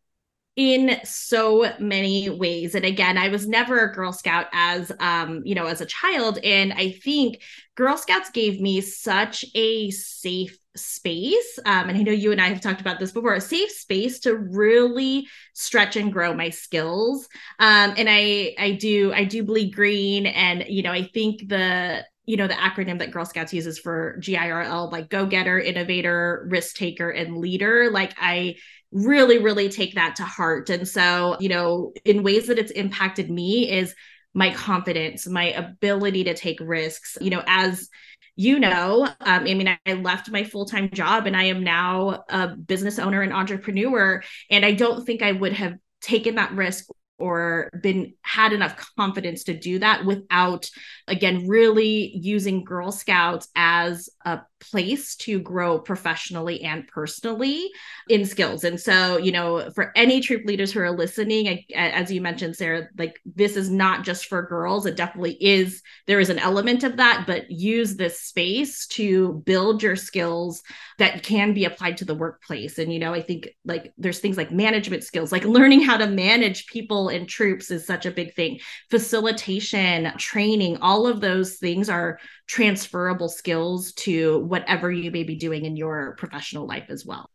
In 0.56 1.00
so 1.03 1.72
many 1.79 2.29
ways. 2.29 2.75
And 2.75 2.86
again 2.86 3.18
i 3.18 3.29
was 3.29 3.48
never 3.48 3.79
a 3.79 3.94
girl 3.94 4.12
scout 4.12 4.48
as 4.51 4.91
um 5.00 5.41
you 5.46 5.56
know 5.56 5.65
as 5.65 5.82
a 5.82 5.86
child. 5.86 6.39
And 6.44 6.74
i 6.74 6.91
think 6.91 7.41
girl 7.75 7.98
scouts 7.98 8.29
gave 8.29 8.60
me 8.60 8.82
such 8.82 9.46
a 9.56 9.89
safe 9.91 10.58
space 10.75 11.60
um, 11.65 11.89
and 11.89 11.98
i 11.98 12.01
know 12.03 12.12
you 12.12 12.32
and 12.32 12.39
i 12.39 12.48
have 12.48 12.62
talked 12.62 12.79
about 12.79 13.00
this 13.00 13.12
before 13.12 13.34
a 13.34 13.41
safe 13.41 13.72
space 13.72 14.20
to 14.20 14.36
really 14.36 15.27
stretch 15.53 15.96
and 15.96 16.13
grow 16.13 16.34
my 16.34 16.50
skills. 16.50 17.27
Um, 17.60 17.94
and 17.98 18.08
i 18.10 18.56
i 18.58 18.72
do 18.72 19.13
i 19.13 19.24
do 19.24 19.44
bleed 19.44 19.75
green. 19.75 20.25
And 20.25 20.65
you 20.68 20.84
know 20.84 20.91
i 20.91 21.03
think 21.03 21.48
the 21.48 22.06
you 22.25 22.38
know 22.38 22.48
the 22.48 22.53
acronym 22.53 23.00
that 23.00 23.10
girl 23.10 23.25
scouts 23.25 23.53
uses 23.53 23.79
for 23.79 24.20
girl 24.22 24.91
like 24.91 25.10
go 25.10 25.25
getter 25.25 25.60
innovator 25.60 26.46
risk 26.48 26.75
taker 26.75 27.10
and 27.10 27.38
leader 27.38 27.89
like 27.91 28.13
i 28.20 28.56
really, 28.91 29.38
really 29.38 29.69
take 29.69 29.96
that 29.96 30.15
to 30.17 30.24
heart. 30.24 30.69
And 30.69 30.88
so, 30.88 31.38
you 31.39 31.50
know, 31.50 31.93
in 32.05 32.24
ways 32.24 32.48
that 32.48 32.60
it's 32.60 32.72
impacted 32.72 33.29
me 33.29 33.69
is 33.69 33.93
my 34.34 34.53
confidence, 34.53 35.27
my 35.27 35.51
ability 35.51 36.24
to 36.25 36.34
take 36.34 36.60
risks. 36.62 37.17
You 37.22 37.29
know, 37.29 37.43
as 37.46 37.89
you 38.36 38.60
know, 38.60 39.05
um, 39.05 39.15
I 39.48 39.53
mean, 39.53 39.67
I 39.86 39.93
left 39.93 40.31
my 40.31 40.43
full 40.43 40.65
time 40.65 40.89
job 40.91 41.27
and 41.27 41.36
I 41.36 41.43
am 41.46 41.63
now 41.63 42.24
a 42.29 42.55
business 42.55 42.98
owner 43.00 43.22
and 43.22 43.34
entrepreneur. 43.34 44.24
And 44.50 44.65
I 44.65 44.74
don't 44.74 45.05
think 45.05 45.22
I 45.22 45.34
would 45.34 45.53
have 45.53 45.75
taken 46.01 46.36
that 46.36 46.53
risk 46.53 46.86
or 47.17 47.69
been 47.81 48.13
had 48.22 48.53
enough 48.53 48.93
confidence 48.98 49.43
to 49.43 49.53
do 49.53 49.79
that 49.79 50.05
without 50.05 50.69
again 51.09 51.47
really 51.47 52.15
using 52.15 52.63
girl 52.63 52.91
scouts 52.91 53.47
as 53.55 54.09
a 54.25 54.41
place 54.59 55.15
to 55.15 55.39
grow 55.39 55.79
professionally 55.79 56.61
and 56.63 56.85
personally 56.87 57.69
in 58.09 58.25
skills. 58.25 58.63
And 58.63 58.79
so 58.79 59.17
you 59.17 59.31
know 59.31 59.69
for 59.71 59.91
any 59.95 60.19
troop 60.21 60.45
leaders 60.45 60.71
who 60.71 60.81
are 60.81 60.91
listening 60.91 61.47
I, 61.47 61.65
as 61.75 62.11
you 62.11 62.21
mentioned 62.21 62.55
sarah 62.55 62.87
like 62.97 63.19
this 63.25 63.55
is 63.55 63.69
not 63.69 64.03
just 64.03 64.27
for 64.27 64.41
girls. 64.43 64.85
It 64.85 64.95
definitely 64.95 65.37
is 65.43 65.81
there 66.07 66.19
is 66.19 66.29
an 66.29 66.39
element 66.39 66.83
of 66.83 66.97
that 66.97 67.25
but 67.25 67.49
use 67.49 67.95
this 67.95 68.19
space 68.19 68.87
to 68.87 69.41
build 69.45 69.81
your 69.81 69.95
skills 69.95 70.61
that 70.97 71.23
can 71.23 71.53
be 71.53 71.65
applied 71.65 71.97
to 71.97 72.05
the 72.05 72.15
workplace. 72.15 72.77
And 72.77 72.91
you 72.91 72.99
know 72.99 73.13
i 73.13 73.21
think 73.21 73.49
like 73.65 73.93
there's 73.97 74.19
things 74.19 74.37
like 74.37 74.51
management 74.51 75.03
skills 75.03 75.31
like 75.31 75.45
learning 75.45 75.81
how 75.81 75.97
to 75.97 76.07
manage 76.07 76.67
people 76.67 77.09
and 77.09 77.27
troops 77.27 77.71
is 77.71 77.85
such 77.85 78.05
a 78.05 78.11
big 78.11 78.35
thing. 78.35 78.59
Facilitation, 78.89 80.11
training, 80.17 80.77
all 80.81 80.99
of 81.08 81.22
those 81.22 81.56
things 81.56 81.89
are 81.89 82.20
transferable 82.48 83.29
skills 83.29 83.94
to 83.94 84.39
whatever 84.39 84.91
you 84.91 85.12
may 85.12 85.24
be 85.24 85.36
doing 85.36 85.65
in 85.65 85.75
your 85.75 86.15
professional 86.18 86.68
life 86.68 86.86
as 86.89 87.06
well. 87.06 87.29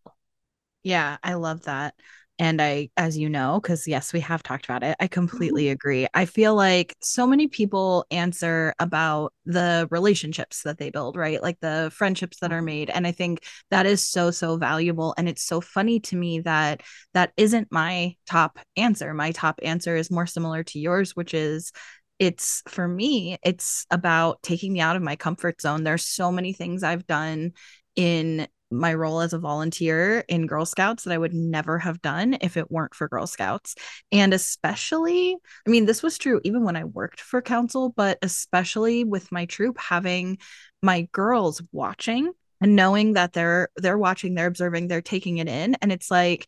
Yeah, 0.83 1.16
I 1.23 1.35
love 1.35 1.62
that. 1.62 1.94
And 2.38 2.61
I, 2.61 2.90
as 2.97 3.16
you 3.16 3.28
know, 3.28 3.61
because 3.62 3.87
yes, 3.87 4.12
we 4.12 4.18
have 4.21 4.42
talked 4.42 4.64
about 4.64 4.83
it, 4.83 4.97
I 4.99 5.06
completely 5.06 5.66
mm-hmm. 5.66 5.75
agree. 5.75 6.06
I 6.14 6.25
feel 6.25 6.56
like 6.56 6.92
so 7.00 7.28
many 7.28 7.47
people 7.47 8.06
answer 8.11 8.75
about 8.80 9.33
the 9.44 9.87
relationships 9.90 10.62
that 10.62 10.78
they 10.78 10.90
build, 10.90 11.16
right? 11.16 11.40
Like 11.40 11.61
the 11.61 11.92
friendships 11.94 12.40
that 12.40 12.52
are 12.52 12.56
mm-hmm. 12.56 12.64
made. 12.64 12.90
And 12.90 13.06
I 13.06 13.12
think 13.12 13.44
that 13.71 13.87
is 13.87 14.02
so, 14.02 14.33
so 14.33 14.56
valuable. 14.56 15.14
And 15.16 15.28
it's 15.28 15.44
so 15.44 15.61
funny 15.61 16.00
to 16.00 16.16
me 16.16 16.40
that 16.40 16.83
that 17.12 17.33
isn't 17.37 17.71
my 17.71 18.16
top 18.26 18.59
answer. 18.76 19.14
My 19.14 19.30
top 19.30 19.61
answer 19.62 19.94
is 19.94 20.11
more 20.11 20.26
similar 20.26 20.64
to 20.64 20.80
yours, 20.80 21.14
which 21.14 21.35
is 21.35 21.71
it's 22.18 22.62
for 22.68 22.87
me, 22.87 23.38
it's 23.42 23.87
about 23.90 24.42
taking 24.42 24.73
me 24.73 24.80
out 24.80 24.97
of 24.97 25.02
my 25.02 25.16
comfort 25.16 25.61
zone. 25.61 25.85
There's 25.85 26.04
so 26.04 26.30
many 26.30 26.52
things 26.52 26.83
I've 26.83 27.06
done 27.06 27.52
in 27.97 28.47
my 28.71 28.92
role 28.94 29.21
as 29.21 29.33
a 29.33 29.38
volunteer 29.38 30.25
in 30.28 30.47
Girl 30.47 30.66
Scouts 30.66 31.04
that 31.04 31.12
I 31.12 31.18
would 31.18 31.35
never 31.35 31.78
have 31.78 32.02
done 32.02 32.37
if 32.40 32.56
it 32.56 32.71
weren't 32.71 32.94
for 32.94 33.09
Girl 33.09 33.26
Scouts. 33.26 33.75
And 34.11 34.35
especially, 34.35 35.37
I 35.66 35.71
mean, 35.71 35.87
this 35.87 36.02
was 36.02 36.18
true 36.18 36.40
even 36.44 36.64
when 36.64 36.76
I 36.76 36.85
worked 36.85 37.21
for 37.21 37.40
council, 37.40 37.90
but 37.97 38.18
especially 38.23 39.04
with 39.04 39.30
my 39.30 39.47
troop 39.47 39.78
having 39.78 40.38
my 40.83 41.02
girls 41.12 41.62
watching 41.73 42.33
and 42.61 42.76
knowing 42.76 43.14
that 43.14 43.33
they're 43.33 43.68
they're 43.76 43.99
watching, 43.99 44.35
they're 44.35 44.47
observing, 44.47 44.88
they're 44.88 45.02
taking 45.02 45.38
it 45.38 45.49
in 45.49 45.76
and 45.80 45.92
it's 45.92 46.11
like 46.11 46.47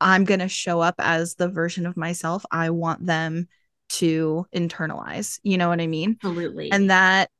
I'm 0.00 0.24
going 0.24 0.40
to 0.40 0.48
show 0.48 0.80
up 0.80 0.96
as 0.98 1.34
the 1.34 1.48
version 1.48 1.86
of 1.86 1.96
myself 1.96 2.44
I 2.50 2.70
want 2.70 3.06
them 3.06 3.48
to 3.90 4.46
internalize. 4.54 5.38
You 5.42 5.58
know 5.58 5.68
what 5.68 5.80
I 5.80 5.86
mean? 5.86 6.18
Absolutely. 6.22 6.70
And 6.72 6.90
that 6.90 7.30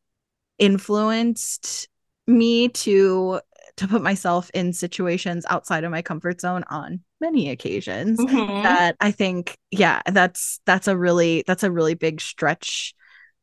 influenced 0.59 1.89
me 2.27 2.69
to 2.69 3.41
to 3.77 3.89
put 3.89 4.03
myself 4.03 4.51
in 4.55 4.73
situations 4.73 5.45
outside 5.51 5.83
of 5.83 5.91
my 5.91 6.01
comfort 6.01 6.41
zone 6.41 6.63
on 6.71 7.01
many 7.21 7.51
occasions 7.51 8.21
mm-hmm. 8.21 8.63
that 8.63 8.97
I 9.01 9.11
think 9.11 9.59
yeah 9.71 10.01
that's 10.07 10.61
that's 10.65 10.87
a 10.87 10.97
really 10.97 11.43
that's 11.47 11.65
a 11.65 11.73
really 11.73 11.95
big 11.95 12.21
stretch 12.21 12.95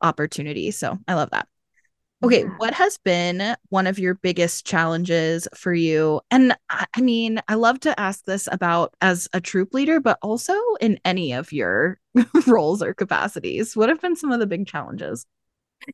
opportunity 0.02 0.72
so 0.72 0.98
I 1.08 1.16
love 1.16 1.32
that. 1.32 1.48
Okay, 2.24 2.44
what 2.58 2.76
has 2.76 3.00
been 3.00 3.56
one 3.70 3.88
of 3.88 3.98
your 3.98 4.14
biggest 4.14 4.64
challenges 4.64 5.48
for 5.56 5.74
you? 5.74 6.22
And 6.30 6.56
I, 6.70 6.86
I 6.96 7.02
mean, 7.02 7.42
I 7.48 7.56
love 7.56 7.80
to 7.80 8.00
ask 8.00 8.26
this 8.26 8.48
about 8.52 8.94
as 9.02 9.28
a 9.34 9.42
troop 9.42 9.74
leader, 9.74 10.00
but 10.00 10.20
also 10.22 10.54
in 10.80 11.00
any 11.04 11.34
of 11.34 11.52
your 11.52 12.00
roles 12.48 12.82
or 12.82 12.94
capacities. 12.94 13.76
What 13.76 13.90
have 13.90 14.02
been 14.02 14.16
some 14.16 14.32
of 14.32 14.40
the 14.40 14.48
big 14.48 14.68
challenges? 14.68 15.26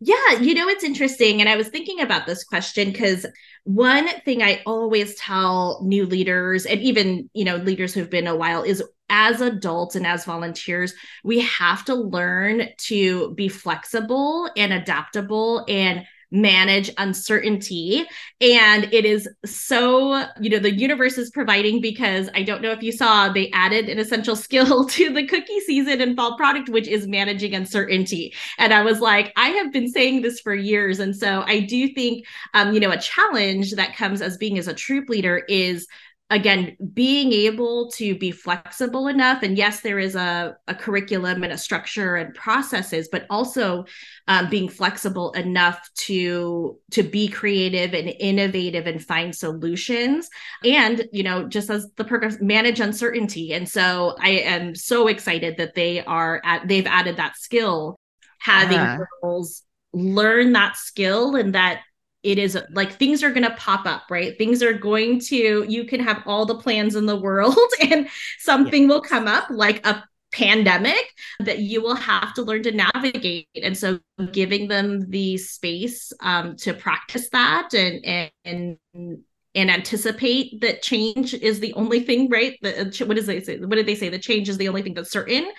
Yeah, 0.01 0.39
you 0.41 0.53
know, 0.53 0.67
it's 0.67 0.83
interesting. 0.83 1.39
And 1.39 1.50
I 1.50 1.55
was 1.55 1.69
thinking 1.69 2.01
about 2.01 2.25
this 2.25 2.43
question 2.43 2.91
because 2.91 3.25
one 3.63 4.07
thing 4.25 4.43
I 4.43 4.62
always 4.65 5.15
tell 5.15 5.81
new 5.83 6.05
leaders 6.05 6.65
and 6.65 6.81
even, 6.81 7.29
you 7.33 7.45
know, 7.45 7.55
leaders 7.55 7.93
who've 7.93 8.09
been 8.09 8.27
a 8.27 8.36
while 8.36 8.63
is 8.63 8.83
as 9.09 9.39
adults 9.39 9.95
and 9.95 10.05
as 10.05 10.25
volunteers, 10.25 10.93
we 11.24 11.39
have 11.39 11.86
to 11.86 11.95
learn 11.95 12.67
to 12.79 13.33
be 13.36 13.47
flexible 13.47 14.50
and 14.57 14.74
adaptable 14.74 15.63
and 15.69 16.05
manage 16.31 16.91
uncertainty. 16.98 18.05
And 18.41 18.93
it 18.93 19.05
is 19.05 19.27
so, 19.46 20.25
you 20.41 20.50
know, 20.50 20.60
the 20.60 20.74
universe 20.74 21.17
is 21.17 21.29
providing 21.29 21.81
because 21.81 22.29
I 22.36 22.43
don't 22.43 22.62
know 22.62 22.72
if 22.72 22.84
you 22.84 22.91
saw, 22.91 23.29
they 23.29 23.50
added 23.51 23.89
an 23.89 24.00
essential 24.00 24.36
skill 24.48 24.86
to 24.86 25.13
the 25.13 25.25
cookie 25.25 25.60
season 25.62 26.01
and 26.01 26.15
fall 26.15 26.38
product, 26.38 26.69
which 26.69 26.88
is 26.88 27.07
managing 27.07 27.53
uncertainty. 27.53 28.34
And 28.57 28.74
I 28.74 28.84
was 28.84 29.00
like, 29.00 29.31
I 29.36 29.50
have 29.50 29.72
been 29.72 29.88
saying 29.88 30.22
this 30.22 30.39
for 30.39 30.53
years. 30.53 31.00
And 31.00 31.15
so 31.15 31.43
I 31.46 31.62
do 31.62 31.93
think, 31.93 32.25
um, 32.53 32.74
you 32.74 32.79
know, 32.79 32.91
a 32.91 32.98
challenge 32.98 33.74
that 33.74 33.96
comes 33.96 34.22
as 34.22 34.38
being 34.38 34.57
as 34.57 34.67
a 34.67 34.74
troop 34.74 35.10
leader 35.10 35.43
is 35.48 35.88
again 36.29 36.75
being 36.93 37.31
able 37.31 37.89
to 37.91 38.15
be 38.15 38.31
flexible 38.31 39.07
enough 39.07 39.43
and 39.43 39.57
yes 39.57 39.79
there 39.79 39.98
is 40.00 40.15
a, 40.15 40.57
a 40.67 40.75
curriculum 40.75 41.43
and 41.43 41.53
a 41.53 41.57
structure 41.57 42.17
and 42.17 42.36
processes 42.36 43.07
but 43.10 43.25
also 43.29 43.86
um, 44.27 44.50
being 44.50 44.67
flexible 44.67 45.31
enough 45.31 45.89
to 45.96 46.77
to 46.91 47.03
be 47.03 47.27
creative 47.27 47.93
and 47.93 48.13
innovative 48.19 48.88
and 48.88 49.03
find 49.03 49.34
solutions. 49.34 50.29
And 50.65 51.07
you 51.12 51.24
know 51.24 51.48
just 51.48 51.69
as 51.69 51.89
the 51.96 52.03
purpose 52.03 52.38
manage 52.41 52.79
uncertainty. 52.79 53.53
And 53.53 53.67
so 53.67 54.15
i 54.19 54.29
am 54.29 54.75
so 54.75 55.07
excited 55.07 55.57
that 55.57 55.75
they 55.75 56.03
are 56.03 56.41
at 56.43 56.67
they've 56.67 56.88
added 56.88 57.17
that 57.17 57.38
skill. 57.38 57.98
Having 58.39 58.79
uh-huh. 58.79 59.05
girls 59.22 59.63
learn 59.93 60.53
that 60.53 60.77
skill 60.77 61.36
and 61.36 61.55
that 61.55 61.81
it 62.24 62.38
is 62.38 62.57
like 62.71 62.93
things 62.93 63.24
are 63.24 63.31
going 63.31 63.43
to 63.43 63.55
pop 63.55 63.86
up, 63.86 64.03
right? 64.09 64.38
Things 64.38 64.63
are 64.63 64.74
going 64.74 65.19
to, 65.21 65.65
you 65.67 65.86
can 65.86 66.00
have 66.00 66.24
all 66.25 66.45
the 66.45 66.57
plans 66.57 66.95
in 66.95 67.05
the 67.05 67.19
world 67.19 67.57
and 67.81 68.09
something 68.39 68.83
yes. 68.83 68.89
will 68.89 69.01
come 69.01 69.27
up 69.27 69.47
like 69.50 69.86
a 69.86 70.03
pandemic 70.31 71.13
that 71.39 71.59
you 71.59 71.81
will 71.81 71.95
have 71.95 72.33
to 72.33 72.41
learn 72.41 72.63
to 72.63 72.71
navigate. 72.71 73.47
And 73.62 73.77
so 73.77 74.00
giving 74.31 74.67
them 74.67 75.09
the 75.09 75.38
space 75.38 76.12
um, 76.21 76.55
to 76.57 76.74
practice 76.74 77.29
that 77.29 77.74
and, 77.74 78.38
and, 78.43 78.77
and 78.93 79.71
anticipate 79.71 80.62
that 80.62 80.81
change 80.81 81.33
is 81.33 81.59
the 81.59 81.74
only 81.74 82.01
thing, 82.01 82.29
right? 82.29 82.57
The, 82.62 83.03
what 83.05 83.15
does 83.15 83.25
they 83.25 83.41
say? 83.41 83.57
What 83.59 83.75
did 83.75 83.86
they 83.86 83.95
say? 83.95 84.09
The 84.09 84.19
change 84.19 84.50
is 84.50 84.57
the 84.57 84.67
only 84.67 84.81
thing 84.81 84.93
that's 84.93 85.12
certain. 85.12 85.50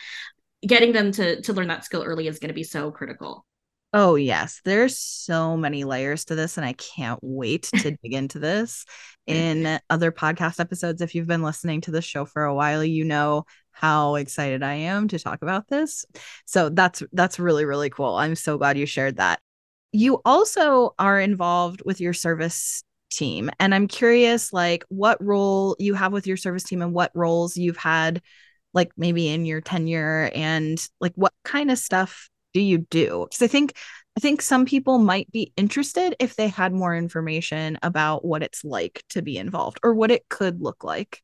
Getting 0.66 0.92
them 0.92 1.12
to 1.12 1.40
to 1.42 1.52
learn 1.52 1.68
that 1.68 1.84
skill 1.84 2.02
early 2.02 2.26
is 2.26 2.40
going 2.40 2.48
to 2.48 2.54
be 2.54 2.64
so 2.64 2.90
critical. 2.90 3.46
Oh, 3.94 4.16
yes. 4.16 4.60
There's 4.64 4.98
so 4.98 5.56
many 5.56 5.84
layers 5.84 6.26
to 6.26 6.34
this, 6.34 6.58
and 6.58 6.66
I 6.66 6.74
can't 6.74 7.18
wait 7.22 7.64
to 7.74 7.90
dig 8.02 8.12
into 8.12 8.38
this 8.38 8.84
in 9.26 9.80
other 9.88 10.12
podcast 10.12 10.60
episodes. 10.60 11.00
If 11.00 11.14
you've 11.14 11.26
been 11.26 11.42
listening 11.42 11.80
to 11.82 11.90
the 11.90 12.02
show 12.02 12.26
for 12.26 12.44
a 12.44 12.54
while, 12.54 12.84
you 12.84 13.04
know 13.04 13.44
how 13.70 14.16
excited 14.16 14.62
I 14.62 14.74
am 14.74 15.08
to 15.08 15.18
talk 15.18 15.40
about 15.40 15.68
this. 15.68 16.04
So 16.44 16.68
that's 16.68 17.02
that's 17.12 17.38
really 17.38 17.64
really 17.64 17.88
cool. 17.88 18.14
I'm 18.14 18.34
so 18.34 18.58
glad 18.58 18.76
you 18.76 18.86
shared 18.86 19.16
that. 19.16 19.40
You 19.92 20.20
also 20.24 20.94
are 20.98 21.18
involved 21.18 21.82
with 21.86 22.00
your 22.00 22.12
service 22.12 22.84
team, 23.10 23.50
and 23.58 23.74
I'm 23.74 23.88
curious 23.88 24.52
like 24.52 24.84
what 24.88 25.22
role 25.24 25.76
you 25.78 25.94
have 25.94 26.12
with 26.12 26.26
your 26.26 26.36
service 26.36 26.64
team 26.64 26.82
and 26.82 26.92
what 26.92 27.10
roles 27.14 27.56
you've 27.56 27.78
had 27.78 28.20
like 28.74 28.92
maybe 28.98 29.28
in 29.28 29.46
your 29.46 29.62
tenure 29.62 30.30
and 30.34 30.78
like 31.00 31.14
what 31.14 31.32
kind 31.42 31.70
of 31.70 31.78
stuff 31.78 32.28
do 32.58 32.64
you 32.64 32.78
do? 32.90 33.26
Because 33.28 33.42
I 33.42 33.46
think 33.46 33.76
I 34.16 34.20
think 34.20 34.42
some 34.42 34.66
people 34.66 34.98
might 34.98 35.30
be 35.30 35.52
interested 35.56 36.16
if 36.18 36.34
they 36.34 36.48
had 36.48 36.72
more 36.72 36.92
information 36.92 37.78
about 37.84 38.24
what 38.24 38.42
it's 38.42 38.64
like 38.64 39.04
to 39.10 39.22
be 39.22 39.38
involved 39.38 39.78
or 39.84 39.94
what 39.94 40.10
it 40.10 40.28
could 40.28 40.60
look 40.60 40.82
like. 40.82 41.22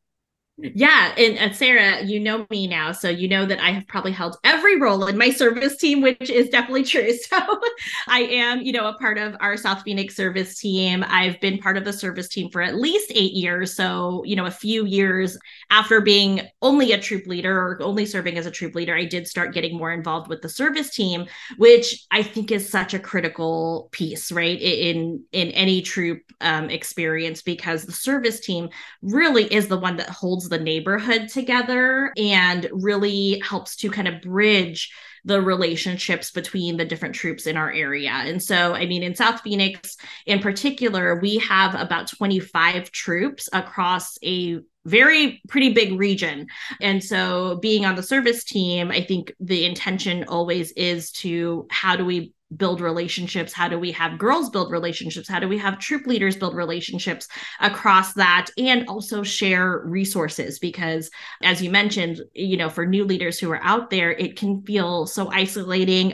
Yeah, 0.57 1.13
and, 1.19 1.37
and, 1.37 1.57
Sarah, 1.57 2.05
you 2.05 2.21
know 2.21 2.47
me 2.49 2.69
now, 2.69 2.93
so 2.93 3.09
you 3.09 3.27
know 3.27 3.45
that 3.45 3.59
I 3.59 3.73
have 3.73 3.89
probably 3.89 4.13
held 4.13 4.37
every 4.45 4.81
role 4.81 5.09
in 5.09 5.19
my 5.19 5.31
service 5.31 5.77
team, 5.79 6.01
which 6.01 6.31
is 6.31 6.49
definitely 6.49 6.85
true. 6.85 7.11
So 7.25 7.61
I 8.07 8.21
am, 8.21 8.61
you 8.61 8.73
know, 8.73 8.87
a 8.87 8.97
part 8.99 9.19
of 9.19 9.35
our 9.41 9.57
South 9.57 9.83
Phoenix 9.83 10.15
service 10.15 10.59
team. 10.61 11.05
I've 11.09 11.41
been 11.41 11.59
part 11.59 11.77
of 11.77 11.85
the 11.85 11.93
service 11.93 12.29
team 12.29 12.51
for 12.53 12.63
at 12.63 12.77
least 12.77 13.11
eight 13.15 13.33
years. 13.33 13.75
So, 13.75 14.23
you 14.25 14.37
know, 14.37 14.47
a 14.47 14.51
few 14.51 14.87
years 14.87 15.37
after 15.71 16.01
being 16.01 16.43
only 16.63 16.93
a 16.93 17.01
troop 17.01 17.27
leader 17.27 17.59
or 17.59 17.83
only 17.83 18.07
serving 18.07 18.39
as 18.39 18.47
a 18.47 18.51
troop 18.51 18.75
leader, 18.77 18.95
I 18.95 19.07
did 19.07 19.27
start 19.27 19.55
getting 19.55 19.77
more 19.77 19.93
involved 19.93 20.29
with 20.29 20.43
the 20.43 20.49
service 20.49 20.95
team, 20.95 21.27
which 21.57 22.07
I 22.13 22.23
think 22.23 22.53
is 22.53 22.69
such 22.71 22.95
a 22.95 22.99
critical 23.01 23.89
piece, 23.91 24.31
right? 24.31 24.61
In 24.61 25.25
in 25.33 25.49
any 25.49 25.83
troop 25.83 26.21
um, 26.41 26.71
experience, 26.71 27.43
because 27.43 27.85
the 27.85 27.93
service 27.93 28.41
team 28.41 28.69
really 29.03 29.53
is 29.53 29.67
the 29.69 29.79
one 29.79 29.97
that 29.97 30.11
holds 30.11 30.44
holds 30.45 30.49
the 30.49 30.63
neighborhood 30.63 31.29
together 31.29 32.13
and 32.17 32.69
really 32.73 33.41
helps 33.41 33.77
to 33.77 33.91
kind 33.91 34.09
of 34.09 34.21
bridge 34.21 34.93
the 35.25 35.41
relationships 35.41 36.31
between 36.31 36.77
the 36.77 36.85
different 36.85 37.15
troops 37.15 37.47
in 37.47 37.57
our 37.57 37.73
area. 37.73 38.11
And 38.11 38.43
so, 38.43 38.75
I 38.75 38.87
mean, 38.87 39.03
in 39.03 39.15
South 39.15 39.41
Phoenix 39.41 39.97
in 40.27 40.41
particular, 40.41 41.19
we 41.21 41.39
have 41.39 41.75
about 41.75 42.09
25 42.09 42.91
troops 42.91 43.49
across 43.53 44.19
a 44.23 44.61
very 44.85 45.41
pretty 45.49 45.73
big 45.73 45.99
region. 45.99 46.47
And 46.81 47.03
so 47.03 47.59
being 47.63 47.85
on 47.85 47.95
the 47.95 48.03
service 48.03 48.45
team, 48.45 48.91
I 48.91 49.03
think 49.03 49.33
the 49.41 49.65
intention 49.65 50.25
always 50.29 50.73
is 50.73 51.11
to 51.13 51.67
how 51.71 51.97
do 51.97 52.05
we 52.05 52.33
build 52.57 52.81
relationships? 52.81 53.53
How 53.53 53.69
do 53.69 53.79
we 53.79 53.91
have 53.93 54.19
girls 54.19 54.51
build 54.51 54.71
relationships? 54.71 55.29
How 55.29 55.41
do 55.41 55.49
we 55.49 55.59
have 55.59 55.79
troop 55.79 56.07
leaders 56.07 56.37
build 56.37 56.55
relationships 56.55 57.27
across 57.61 58.15
that? 58.15 58.51
And 58.59 58.87
also 58.89 59.23
share 59.23 59.83
resources 59.85 60.59
because 60.59 61.11
as 61.43 61.63
you 61.63 61.71
mentioned 61.71 62.21
you 62.35 62.57
know 62.57 62.69
for 62.69 62.87
new 62.87 63.05
leaders 63.05 63.39
who 63.39 63.51
are 63.51 63.63
out 63.63 63.91
there 63.91 64.13
it 64.13 64.37
can 64.37 64.63
feel 64.63 65.07
so 65.07 65.31
isolating 65.33 66.13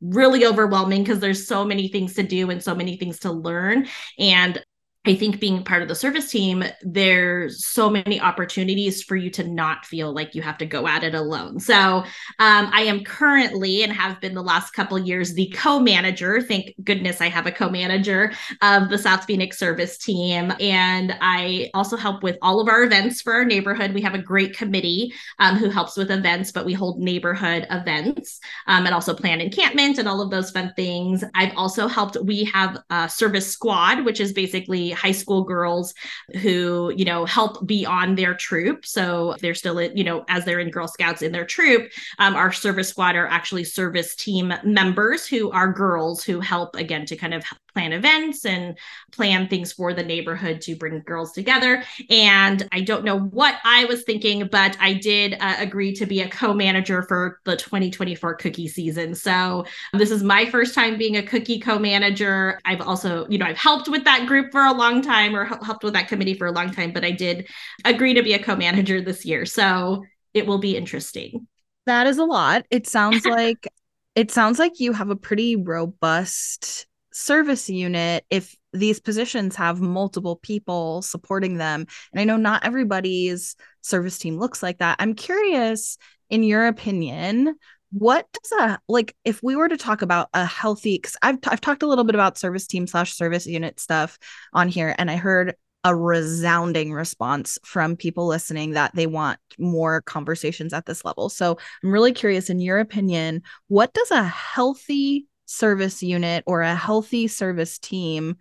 really 0.00 0.44
overwhelming 0.44 1.02
because 1.02 1.20
there's 1.20 1.46
so 1.46 1.64
many 1.64 1.88
things 1.88 2.14
to 2.14 2.22
do 2.22 2.50
and 2.50 2.62
so 2.62 2.74
many 2.74 2.96
things 2.96 3.20
to 3.20 3.32
learn. 3.32 3.86
And 4.18 4.62
I 5.04 5.16
think 5.16 5.40
being 5.40 5.64
part 5.64 5.82
of 5.82 5.88
the 5.88 5.96
service 5.96 6.30
team, 6.30 6.62
there's 6.82 7.66
so 7.66 7.90
many 7.90 8.20
opportunities 8.20 9.02
for 9.02 9.16
you 9.16 9.30
to 9.30 9.42
not 9.42 9.84
feel 9.84 10.14
like 10.14 10.36
you 10.36 10.42
have 10.42 10.58
to 10.58 10.66
go 10.66 10.86
at 10.86 11.02
it 11.02 11.12
alone. 11.12 11.58
So 11.58 11.74
um, 11.74 12.04
I 12.38 12.82
am 12.82 13.02
currently 13.02 13.82
and 13.82 13.92
have 13.92 14.20
been 14.20 14.34
the 14.34 14.44
last 14.44 14.70
couple 14.74 14.96
years 15.00 15.34
the 15.34 15.52
co-manager. 15.56 16.40
Thank 16.40 16.74
goodness 16.84 17.20
I 17.20 17.28
have 17.30 17.46
a 17.46 17.50
co-manager 17.50 18.32
of 18.60 18.90
the 18.90 18.98
South 18.98 19.24
Phoenix 19.24 19.58
service 19.58 19.98
team, 19.98 20.52
and 20.60 21.16
I 21.20 21.70
also 21.74 21.96
help 21.96 22.22
with 22.22 22.38
all 22.40 22.60
of 22.60 22.68
our 22.68 22.84
events 22.84 23.22
for 23.22 23.32
our 23.32 23.44
neighborhood. 23.44 23.94
We 23.94 24.02
have 24.02 24.14
a 24.14 24.22
great 24.22 24.56
committee 24.56 25.12
um, 25.40 25.56
who 25.56 25.68
helps 25.68 25.96
with 25.96 26.12
events, 26.12 26.52
but 26.52 26.64
we 26.64 26.74
hold 26.74 27.00
neighborhood 27.00 27.66
events 27.70 28.38
um, 28.68 28.86
and 28.86 28.94
also 28.94 29.14
plan 29.14 29.40
encampment 29.40 29.98
and 29.98 30.06
all 30.06 30.20
of 30.20 30.30
those 30.30 30.52
fun 30.52 30.72
things. 30.76 31.24
I've 31.34 31.56
also 31.56 31.88
helped. 31.88 32.16
We 32.22 32.44
have 32.44 32.78
a 32.88 33.08
service 33.08 33.50
squad, 33.50 34.04
which 34.04 34.20
is 34.20 34.32
basically 34.32 34.91
high 34.92 35.12
school 35.12 35.42
girls 35.42 35.94
who, 36.40 36.92
you 36.96 37.04
know, 37.04 37.24
help 37.24 37.66
be 37.66 37.84
on 37.84 38.14
their 38.14 38.34
troop. 38.34 38.86
So 38.86 39.36
they're 39.40 39.54
still, 39.54 39.80
you 39.80 40.04
know, 40.04 40.24
as 40.28 40.44
they're 40.44 40.60
in 40.60 40.70
Girl 40.70 40.88
Scouts 40.88 41.22
in 41.22 41.32
their 41.32 41.44
troop, 41.44 41.90
um, 42.18 42.34
our 42.34 42.52
service 42.52 42.88
squad 42.88 43.16
are 43.16 43.26
actually 43.26 43.64
service 43.64 44.14
team 44.14 44.52
members 44.64 45.26
who 45.26 45.50
are 45.50 45.72
girls 45.72 46.22
who 46.22 46.40
help 46.40 46.76
again 46.76 47.06
to 47.06 47.16
kind 47.16 47.34
of 47.34 47.44
plan 47.72 47.92
events 47.92 48.44
and 48.44 48.78
plan 49.12 49.48
things 49.48 49.72
for 49.72 49.94
the 49.94 50.02
neighborhood 50.02 50.60
to 50.62 50.76
bring 50.76 51.00
girls 51.00 51.32
together. 51.32 51.82
And 52.10 52.68
I 52.72 52.80
don't 52.82 53.04
know 53.04 53.18
what 53.18 53.56
I 53.64 53.84
was 53.86 54.02
thinking, 54.04 54.48
but 54.50 54.76
I 54.80 54.94
did 54.94 55.36
uh, 55.40 55.56
agree 55.58 55.92
to 55.94 56.06
be 56.06 56.20
a 56.20 56.28
co 56.28 56.52
manager 56.52 57.02
for 57.02 57.40
the 57.44 57.56
2024 57.56 58.34
cookie 58.34 58.68
season. 58.68 59.14
So 59.14 59.64
this 59.92 60.10
is 60.10 60.22
my 60.22 60.46
first 60.46 60.74
time 60.74 60.98
being 60.98 61.16
a 61.16 61.22
cookie 61.22 61.58
co 61.58 61.78
manager. 61.78 62.60
I've 62.64 62.80
also, 62.80 63.26
you 63.28 63.38
know, 63.38 63.46
I've 63.46 63.58
helped 63.58 63.88
with 63.88 64.04
that 64.04 64.26
group 64.26 64.52
for 64.52 64.64
a 64.64 64.72
long 64.72 65.02
time 65.02 65.34
or 65.34 65.44
helped 65.44 65.84
with 65.84 65.94
that 65.94 66.08
committee 66.08 66.34
for 66.34 66.46
a 66.46 66.52
long 66.52 66.70
time, 66.70 66.92
but 66.92 67.04
I 67.04 67.10
did 67.10 67.48
agree 67.84 68.14
to 68.14 68.22
be 68.22 68.34
a 68.34 68.42
co 68.42 68.56
manager 68.56 69.00
this 69.00 69.24
year. 69.24 69.46
So 69.46 70.04
it 70.34 70.46
will 70.46 70.58
be 70.58 70.76
interesting. 70.76 71.46
That 71.86 72.06
is 72.06 72.18
a 72.18 72.24
lot. 72.24 72.64
It 72.70 72.86
sounds 72.86 73.24
like 73.26 73.68
it 74.14 74.30
sounds 74.30 74.58
like 74.58 74.78
you 74.78 74.92
have 74.92 75.10
a 75.10 75.16
pretty 75.16 75.56
robust 75.56 76.86
service 77.12 77.68
unit 77.68 78.24
if 78.30 78.56
these 78.72 79.00
positions 79.00 79.56
have 79.56 79.80
multiple 79.80 80.36
people 80.36 81.02
supporting 81.02 81.56
them. 81.56 81.86
And 82.12 82.20
I 82.20 82.24
know 82.24 82.36
not 82.36 82.64
everybody's 82.64 83.56
service 83.82 84.18
team 84.18 84.38
looks 84.38 84.62
like 84.62 84.78
that. 84.78 84.96
I'm 84.98 85.14
curious, 85.14 85.98
in 86.30 86.42
your 86.42 86.66
opinion, 86.66 87.54
what 87.92 88.26
does 88.32 88.52
a 88.52 88.78
like 88.88 89.14
if 89.24 89.42
we 89.42 89.54
were 89.54 89.68
to 89.68 89.76
talk 89.76 90.00
about 90.00 90.28
a 90.32 90.46
healthy 90.46 90.96
because 90.96 91.16
I've, 91.20 91.38
I've 91.46 91.60
talked 91.60 91.82
a 91.82 91.86
little 91.86 92.04
bit 92.04 92.14
about 92.14 92.38
service 92.38 92.66
team 92.66 92.86
slash 92.86 93.12
service 93.12 93.46
unit 93.46 93.78
stuff 93.78 94.18
on 94.54 94.68
here 94.68 94.94
and 94.96 95.10
i 95.10 95.16
heard 95.16 95.54
a 95.84 95.94
resounding 95.94 96.92
response 96.92 97.58
from 97.64 97.96
people 97.96 98.26
listening 98.26 98.70
that 98.70 98.94
they 98.94 99.06
want 99.06 99.38
more 99.58 100.00
conversations 100.02 100.72
at 100.72 100.86
this 100.86 101.04
level 101.04 101.28
so 101.28 101.58
i'm 101.84 101.92
really 101.92 102.12
curious 102.12 102.48
in 102.48 102.60
your 102.60 102.78
opinion 102.78 103.42
what 103.68 103.92
does 103.92 104.10
a 104.10 104.24
healthy 104.24 105.26
service 105.52 106.02
unit 106.02 106.44
or 106.46 106.62
a 106.62 106.74
healthy 106.74 107.28
service 107.28 107.78
team 107.78 108.36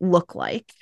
look 0.00 0.34
like? 0.34 0.72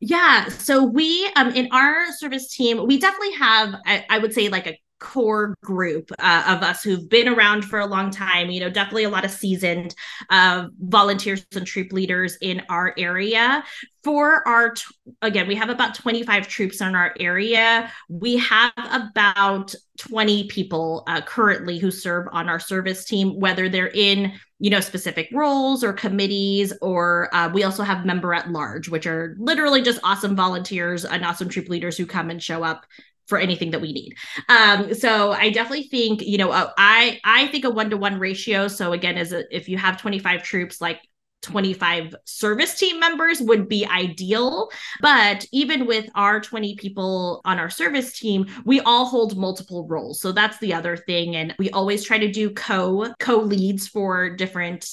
Yeah. 0.00 0.48
So 0.48 0.84
we 0.84 1.28
um 1.34 1.50
in 1.54 1.68
our 1.72 2.12
service 2.12 2.54
team, 2.54 2.86
we 2.86 2.98
definitely 2.98 3.32
have 3.32 3.74
I, 3.84 4.04
I 4.08 4.18
would 4.18 4.32
say 4.32 4.48
like 4.48 4.66
a 4.66 4.78
core 4.98 5.54
group 5.62 6.10
uh, 6.18 6.44
of 6.48 6.62
us 6.62 6.82
who've 6.82 7.08
been 7.08 7.28
around 7.28 7.64
for 7.64 7.78
a 7.78 7.86
long 7.86 8.10
time 8.10 8.50
you 8.50 8.60
know 8.60 8.70
definitely 8.70 9.04
a 9.04 9.10
lot 9.10 9.24
of 9.24 9.30
seasoned 9.30 9.94
uh, 10.30 10.66
volunteers 10.80 11.46
and 11.54 11.66
troop 11.66 11.92
leaders 11.92 12.36
in 12.40 12.62
our 12.68 12.94
area. 12.98 13.64
For 14.04 14.46
our 14.46 14.70
t- 14.70 14.84
again 15.22 15.48
we 15.48 15.54
have 15.56 15.70
about 15.70 15.94
25 15.94 16.48
troops 16.48 16.80
in 16.80 16.94
our 16.94 17.14
area. 17.20 17.92
We 18.08 18.36
have 18.38 18.72
about 18.76 19.74
20 19.98 20.46
people 20.48 21.04
uh, 21.06 21.20
currently 21.20 21.78
who 21.78 21.90
serve 21.90 22.26
on 22.32 22.48
our 22.48 22.60
service 22.60 23.04
team 23.04 23.38
whether 23.38 23.68
they're 23.68 23.90
in 23.94 24.32
you 24.60 24.70
know 24.70 24.80
specific 24.80 25.28
roles 25.32 25.84
or 25.84 25.92
committees 25.92 26.72
or 26.80 27.34
uh, 27.34 27.48
we 27.52 27.64
also 27.64 27.82
have 27.82 28.06
member 28.06 28.34
at 28.34 28.50
large 28.50 28.88
which 28.88 29.06
are 29.06 29.36
literally 29.38 29.82
just 29.82 30.00
awesome 30.02 30.34
volunteers 30.34 31.04
and 31.04 31.24
awesome 31.24 31.48
troop 31.48 31.68
leaders 31.68 31.96
who 31.96 32.06
come 32.06 32.30
and 32.30 32.42
show 32.42 32.62
up 32.62 32.84
for 33.28 33.38
anything 33.38 33.70
that 33.70 33.80
we 33.80 33.92
need. 33.92 34.14
Um, 34.48 34.94
so 34.94 35.32
I 35.32 35.50
definitely 35.50 35.88
think, 35.88 36.22
you 36.22 36.38
know, 36.38 36.50
uh, 36.50 36.70
I 36.76 37.20
I 37.24 37.46
think 37.48 37.64
a 37.64 37.70
one 37.70 37.90
to 37.90 37.96
one 37.96 38.18
ratio. 38.18 38.68
So 38.68 38.92
again, 38.92 39.18
a, 39.18 39.54
if 39.54 39.68
you 39.68 39.78
have 39.78 40.00
25 40.00 40.42
troops, 40.42 40.80
like 40.80 41.00
25 41.42 42.16
service 42.24 42.76
team 42.78 42.98
members 42.98 43.40
would 43.40 43.68
be 43.68 43.86
ideal. 43.86 44.68
But 45.00 45.46
even 45.52 45.86
with 45.86 46.08
our 46.14 46.40
20 46.40 46.74
people 46.76 47.40
on 47.44 47.58
our 47.58 47.70
service 47.70 48.18
team, 48.18 48.46
we 48.64 48.80
all 48.80 49.04
hold 49.04 49.36
multiple 49.36 49.86
roles. 49.86 50.20
So 50.20 50.32
that's 50.32 50.58
the 50.58 50.74
other 50.74 50.96
thing. 50.96 51.36
And 51.36 51.54
we 51.58 51.70
always 51.70 52.04
try 52.04 52.18
to 52.18 52.30
do 52.30 52.50
co 52.50 53.14
co 53.20 53.36
leads 53.36 53.86
for 53.86 54.30
different 54.30 54.88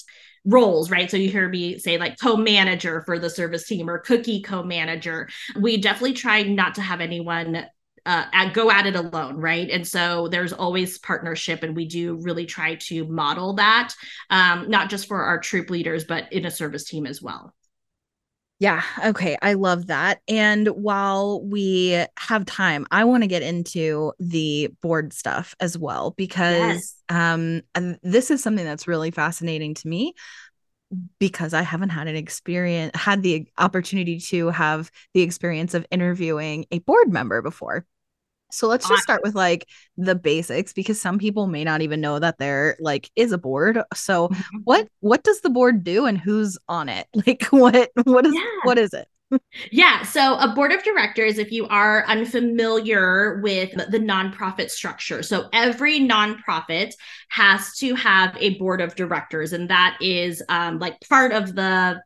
roles, 0.46 0.92
right? 0.92 1.10
So 1.10 1.18
you 1.18 1.30
hear 1.30 1.50
me 1.50 1.80
say 1.80 1.98
like 1.98 2.20
co-manager 2.20 3.02
for 3.02 3.18
the 3.18 3.30
service 3.30 3.68
team 3.68 3.90
or 3.90 3.98
cookie 4.00 4.42
co-manager. 4.42 5.28
We 5.60 5.78
definitely 5.78 6.14
try 6.14 6.44
not 6.44 6.76
to 6.76 6.82
have 6.82 7.02
anyone 7.02 7.66
uh, 8.06 8.26
at, 8.34 8.54
go 8.54 8.70
at 8.70 8.86
it 8.86 8.96
alone, 8.96 9.38
right? 9.38 9.70
And 9.70 9.88
so 9.88 10.28
there's 10.28 10.54
always 10.54 10.98
partnership, 10.98 11.64
and 11.64 11.76
we 11.76 11.86
do 11.86 12.16
really 12.22 12.46
try 12.46 12.76
to 12.76 13.06
model 13.08 13.54
that, 13.54 13.94
um, 14.30 14.70
not 14.70 14.90
just 14.90 15.08
for 15.08 15.24
our 15.24 15.40
troop 15.40 15.70
leaders, 15.70 16.04
but 16.04 16.32
in 16.32 16.46
a 16.46 16.52
service 16.52 16.86
team 16.86 17.06
as 17.06 17.22
well. 17.22 17.54
Yeah. 18.60 18.84
Okay. 19.04 19.38
I 19.42 19.54
love 19.54 19.88
that. 19.88 20.22
And 20.30 20.68
while 20.70 21.42
we 21.44 22.06
have 22.18 22.46
time, 22.46 22.88
I 22.90 23.04
want 23.04 23.24
to 23.24 23.28
get 23.28 23.42
into 23.42 24.14
the 24.18 24.70
board 24.82 25.12
stuff 25.12 25.56
as 25.60 25.78
well 25.78 26.12
because 26.12 26.56
yes. 26.56 26.96
um 27.10 27.64
this 28.02 28.32
is 28.32 28.42
something 28.42 28.64
that's 28.64 28.88
really 28.88 29.12
fascinating 29.12 29.74
to 29.74 29.88
me 29.90 30.14
because 31.20 31.54
I 31.54 31.64
haven't 31.64 31.90
had 31.90 32.08
an 32.08 32.16
experience 32.16 32.92
had 32.96 33.24
the 33.24 33.46
opportunity 33.58 34.20
to 34.20 34.50
have 34.52 34.90
the 35.14 35.22
experience 35.22 35.74
of 35.74 35.86
interviewing 35.92 36.66
a 36.72 36.80
board 36.80 37.12
member 37.12 37.42
before. 37.42 37.86
So 38.56 38.68
let's 38.68 38.88
just 38.88 39.04
start 39.04 39.22
with 39.24 39.36
like 39.36 39.68
the 39.98 40.16
basics 40.16 40.74
because 40.74 41.00
some 41.00 41.18
people 41.18 41.48
may 41.48 41.64
not 41.64 41.82
even 41.82 42.02
know 42.02 42.20
that 42.20 42.38
there 42.38 42.78
like 42.80 43.10
is 43.16 43.32
a 43.32 43.38
board. 43.38 43.82
So 43.94 44.30
mm-hmm. 44.30 44.58
what 44.64 44.88
what 45.00 45.24
does 45.24 45.42
the 45.42 45.50
board 45.50 45.84
do 45.84 46.06
and 46.06 46.18
who's 46.18 46.58
on 46.68 46.90
it? 46.90 47.08
Like 47.26 47.46
what 47.46 47.90
what 48.04 48.26
is 48.26 48.36
yeah. 48.36 48.42
what 48.64 48.78
is 48.78 48.94
it? 48.94 49.08
yeah. 49.72 50.04
So, 50.04 50.38
a 50.38 50.54
board 50.54 50.72
of 50.72 50.84
directors, 50.84 51.38
if 51.38 51.52
you 51.52 51.68
are 51.68 52.06
unfamiliar 52.08 53.40
with 53.42 53.72
the 53.72 54.00
nonprofit 54.00 54.70
structure, 54.70 55.24
so 55.24 55.50
every 55.54 56.00
nonprofit 56.00 56.94
has 57.30 57.76
to 57.78 57.96
have 57.96 58.36
a 58.40 58.58
board 58.58 58.82
of 58.82 58.96
directors, 58.96 59.54
and 59.54 59.70
that 59.70 59.98
is 60.02 60.44
um, 60.50 60.80
like 60.80 61.00
part 61.10 61.32
of 61.32 61.56
the 61.56 62.02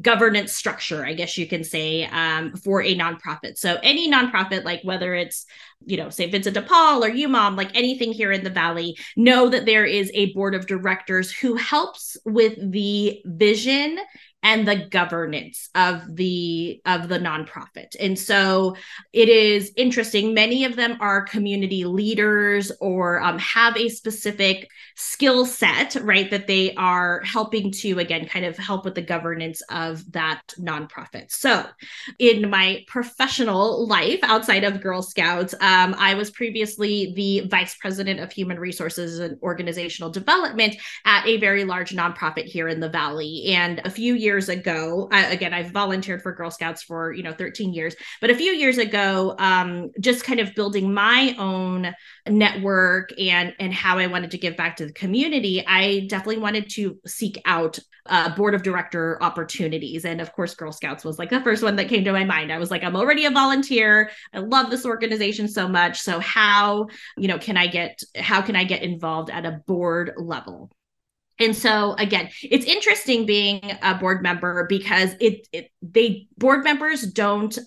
governance 0.00 0.52
structure, 0.52 1.04
I 1.04 1.14
guess 1.14 1.38
you 1.38 1.46
can 1.46 1.62
say, 1.62 2.04
um, 2.06 2.56
for 2.56 2.82
a 2.82 2.96
nonprofit. 2.96 3.58
So 3.58 3.78
any 3.82 4.10
nonprofit, 4.10 4.64
like 4.64 4.80
whether 4.82 5.14
it's, 5.14 5.46
you 5.86 5.96
know, 5.96 6.10
St. 6.10 6.32
Vincent 6.32 6.54
de 6.54 6.62
Paul 6.62 7.04
or 7.04 7.10
UMOM, 7.10 7.56
like 7.56 7.70
anything 7.76 8.12
here 8.12 8.32
in 8.32 8.42
the 8.42 8.50
Valley, 8.50 8.96
know 9.16 9.48
that 9.48 9.66
there 9.66 9.84
is 9.84 10.10
a 10.14 10.32
board 10.32 10.54
of 10.54 10.66
directors 10.66 11.30
who 11.30 11.54
helps 11.54 12.16
with 12.24 12.54
the 12.72 13.20
vision 13.24 13.98
and 14.44 14.68
the 14.68 14.86
governance 14.90 15.68
of 15.74 16.14
the 16.14 16.80
of 16.86 17.08
the 17.08 17.18
nonprofit. 17.18 17.96
And 17.98 18.16
so 18.16 18.76
it 19.12 19.28
is 19.28 19.72
interesting. 19.76 20.34
Many 20.34 20.64
of 20.64 20.76
them 20.76 20.96
are 21.00 21.22
community 21.22 21.84
leaders 21.84 22.70
or 22.80 23.20
um, 23.20 23.40
have 23.40 23.76
a 23.76 23.88
specific 23.88 24.68
skill 24.94 25.44
set 25.46 25.96
right 25.96 26.30
that 26.30 26.46
they 26.46 26.74
are 26.76 27.22
helping 27.24 27.72
to 27.72 27.98
again 27.98 28.28
kind 28.28 28.44
of 28.44 28.56
help 28.56 28.84
with 28.84 28.94
the 28.94 29.02
governance 29.02 29.60
of 29.70 30.12
that 30.12 30.42
nonprofit. 30.60 31.32
So 31.32 31.66
in 32.20 32.48
my 32.48 32.84
professional 32.86 33.88
life 33.88 34.20
outside 34.22 34.62
of 34.62 34.80
girl 34.80 35.02
scouts 35.02 35.54
Um, 35.64 35.94
I 35.98 36.12
was 36.20 36.30
previously 36.30 37.14
the 37.16 37.48
vice 37.48 37.74
president 37.76 38.20
of 38.20 38.30
human 38.30 38.58
resources 38.68 39.18
and 39.18 39.38
organizational 39.42 40.10
development 40.10 40.76
at 41.06 41.26
a 41.26 41.38
very 41.38 41.64
large 41.64 41.92
nonprofit 42.00 42.44
here 42.44 42.68
in 42.68 42.80
the 42.80 42.90
Valley. 42.90 43.32
And 43.62 43.80
a 43.84 43.90
few 44.00 44.12
years 44.14 44.33
ago, 44.48 45.08
I, 45.10 45.26
again, 45.26 45.54
I've 45.54 45.70
volunteered 45.70 46.22
for 46.22 46.32
Girl 46.32 46.50
Scouts 46.50 46.82
for 46.82 47.12
you 47.12 47.22
know 47.22 47.32
13 47.32 47.72
years, 47.72 47.94
but 48.20 48.30
a 48.30 48.34
few 48.34 48.52
years 48.52 48.78
ago, 48.78 49.34
um, 49.38 49.90
just 50.00 50.24
kind 50.24 50.40
of 50.40 50.54
building 50.54 50.92
my 50.92 51.34
own 51.38 51.94
network 52.28 53.10
and 53.18 53.54
and 53.58 53.72
how 53.72 53.98
I 53.98 54.06
wanted 54.06 54.30
to 54.32 54.38
give 54.38 54.56
back 54.56 54.76
to 54.76 54.86
the 54.86 54.92
community, 54.92 55.64
I 55.66 56.06
definitely 56.08 56.38
wanted 56.38 56.70
to 56.70 56.98
seek 57.06 57.40
out 57.44 57.78
uh, 58.06 58.34
board 58.34 58.54
of 58.54 58.62
director 58.62 59.22
opportunities. 59.22 60.04
And 60.04 60.20
of 60.20 60.32
course, 60.32 60.54
Girl 60.54 60.72
Scouts 60.72 61.04
was 61.04 61.18
like 61.18 61.30
the 61.30 61.40
first 61.40 61.62
one 61.62 61.76
that 61.76 61.88
came 61.88 62.04
to 62.04 62.12
my 62.12 62.24
mind. 62.24 62.52
I 62.52 62.58
was 62.58 62.70
like, 62.70 62.84
I'm 62.84 62.96
already 62.96 63.24
a 63.24 63.30
volunteer. 63.30 64.10
I 64.32 64.38
love 64.38 64.70
this 64.70 64.84
organization 64.84 65.48
so 65.48 65.68
much. 65.68 66.00
So 66.00 66.20
how, 66.20 66.88
you 67.16 67.28
know, 67.28 67.38
can 67.38 67.56
I 67.56 67.66
get, 67.66 68.02
how 68.16 68.42
can 68.42 68.56
I 68.56 68.64
get 68.64 68.82
involved 68.82 69.30
at 69.30 69.46
a 69.46 69.62
board 69.66 70.12
level? 70.18 70.70
And 71.38 71.56
so 71.56 71.94
again, 71.98 72.30
it's 72.42 72.64
interesting 72.64 73.26
being 73.26 73.60
a 73.82 73.94
board 73.94 74.22
member 74.22 74.66
because 74.68 75.14
it, 75.20 75.48
it 75.52 75.70
they 75.82 76.28
board 76.38 76.64
members 76.64 77.02
don't 77.02 77.58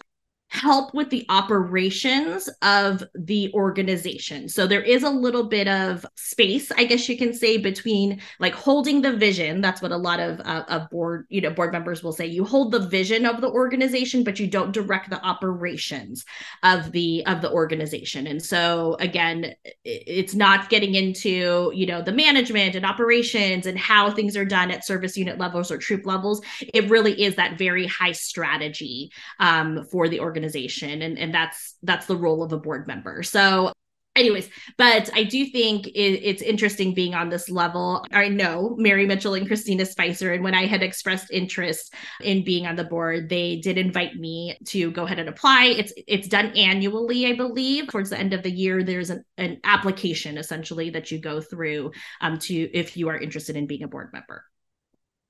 help 0.57 0.93
with 0.93 1.09
the 1.09 1.25
operations 1.29 2.49
of 2.61 3.03
the 3.13 3.51
organization. 3.53 4.49
So 4.49 4.65
there 4.65 4.81
is 4.81 5.03
a 5.03 5.09
little 5.09 5.43
bit 5.43 5.67
of 5.67 6.05
space, 6.15 6.71
I 6.71 6.85
guess 6.85 7.07
you 7.07 7.17
can 7.17 7.33
say, 7.33 7.57
between 7.57 8.19
like 8.39 8.53
holding 8.53 9.01
the 9.01 9.15
vision. 9.15 9.61
That's 9.61 9.81
what 9.81 9.91
a 9.91 9.97
lot 9.97 10.19
of 10.19 10.39
uh, 10.39 10.65
of 10.67 10.89
board, 10.89 11.27
you 11.29 11.41
know, 11.41 11.51
board 11.51 11.71
members 11.71 12.03
will 12.03 12.11
say. 12.11 12.25
You 12.25 12.43
hold 12.43 12.71
the 12.71 12.87
vision 12.87 13.25
of 13.25 13.39
the 13.39 13.49
organization, 13.49 14.23
but 14.23 14.39
you 14.39 14.47
don't 14.47 14.71
direct 14.71 15.09
the 15.09 15.23
operations 15.23 16.25
of 16.63 16.91
the 16.91 17.23
of 17.27 17.41
the 17.41 17.51
organization. 17.51 18.25
And 18.25 18.43
so 18.43 18.97
again, 18.99 19.53
it's 19.85 20.33
not 20.33 20.69
getting 20.69 20.95
into 20.95 21.71
you 21.73 21.85
know 21.85 22.01
the 22.01 22.11
management 22.11 22.75
and 22.75 22.85
operations 22.85 23.67
and 23.67 23.77
how 23.77 24.09
things 24.09 24.35
are 24.35 24.45
done 24.45 24.71
at 24.71 24.85
service 24.85 25.15
unit 25.15 25.37
levels 25.37 25.71
or 25.71 25.77
troop 25.77 26.05
levels. 26.05 26.41
It 26.73 26.89
really 26.89 27.21
is 27.21 27.35
that 27.35 27.59
very 27.59 27.85
high 27.85 28.13
strategy 28.13 29.11
um, 29.39 29.85
for 29.91 30.09
the 30.09 30.19
organization 30.19 30.46
organization 30.47 31.01
and, 31.01 31.17
and 31.17 31.33
that's 31.33 31.75
that's 31.83 32.05
the 32.05 32.15
role 32.15 32.43
of 32.43 32.53
a 32.53 32.57
board 32.57 32.87
member. 32.87 33.23
So 33.23 33.71
anyways 34.15 34.49
but 34.79 35.11
i 35.13 35.23
do 35.23 35.45
think 35.45 35.85
it, 35.85 36.19
it's 36.23 36.41
interesting 36.41 36.91
being 36.91 37.13
on 37.13 37.29
this 37.29 37.51
level. 37.51 38.03
I 38.11 38.29
know 38.29 38.75
mary 38.79 39.05
mitchell 39.05 39.35
and 39.35 39.45
christina 39.45 39.85
spicer 39.85 40.33
and 40.33 40.43
when 40.43 40.55
i 40.55 40.65
had 40.65 40.81
expressed 40.81 41.29
interest 41.29 41.93
in 42.21 42.43
being 42.43 42.65
on 42.65 42.75
the 42.75 42.83
board 42.83 43.29
they 43.29 43.57
did 43.57 43.77
invite 43.77 44.15
me 44.15 44.57
to 44.69 44.89
go 44.89 45.03
ahead 45.03 45.19
and 45.19 45.29
apply. 45.29 45.65
It's 45.65 45.93
it's 46.07 46.27
done 46.27 46.47
annually 46.57 47.27
i 47.27 47.33
believe. 47.35 47.89
Towards 47.89 48.09
the 48.09 48.17
end 48.17 48.33
of 48.33 48.41
the 48.41 48.49
year 48.49 48.81
there's 48.81 49.11
an, 49.11 49.23
an 49.37 49.59
application 49.63 50.39
essentially 50.39 50.89
that 50.89 51.11
you 51.11 51.19
go 51.19 51.39
through 51.39 51.91
um, 52.19 52.39
to 52.39 52.55
if 52.55 52.97
you 52.97 53.09
are 53.09 53.17
interested 53.19 53.55
in 53.55 53.67
being 53.67 53.83
a 53.83 53.87
board 53.87 54.09
member 54.13 54.43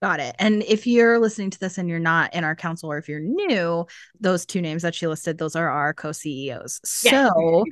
Got 0.02 0.20
it. 0.20 0.36
And 0.38 0.62
if 0.64 0.86
you're 0.86 1.20
listening 1.20 1.50
to 1.50 1.60
this 1.60 1.80
and 1.80 1.90
you're 1.90 1.98
not 1.98 2.36
in 2.36 2.44
our 2.44 2.56
council 2.56 2.92
or 2.92 3.00
if 3.00 3.10
you're 3.10 3.20
new, 3.20 3.88
those 4.20 4.46
two 4.46 4.62
names 4.62 4.84
that 4.84 4.94
she 4.94 5.08
listed, 5.08 5.38
those 5.38 5.56
are 5.56 5.70
our 5.70 5.94
co 5.94 6.12
CEOs. 6.12 6.82
Yeah. 7.04 7.30
So 7.30 7.66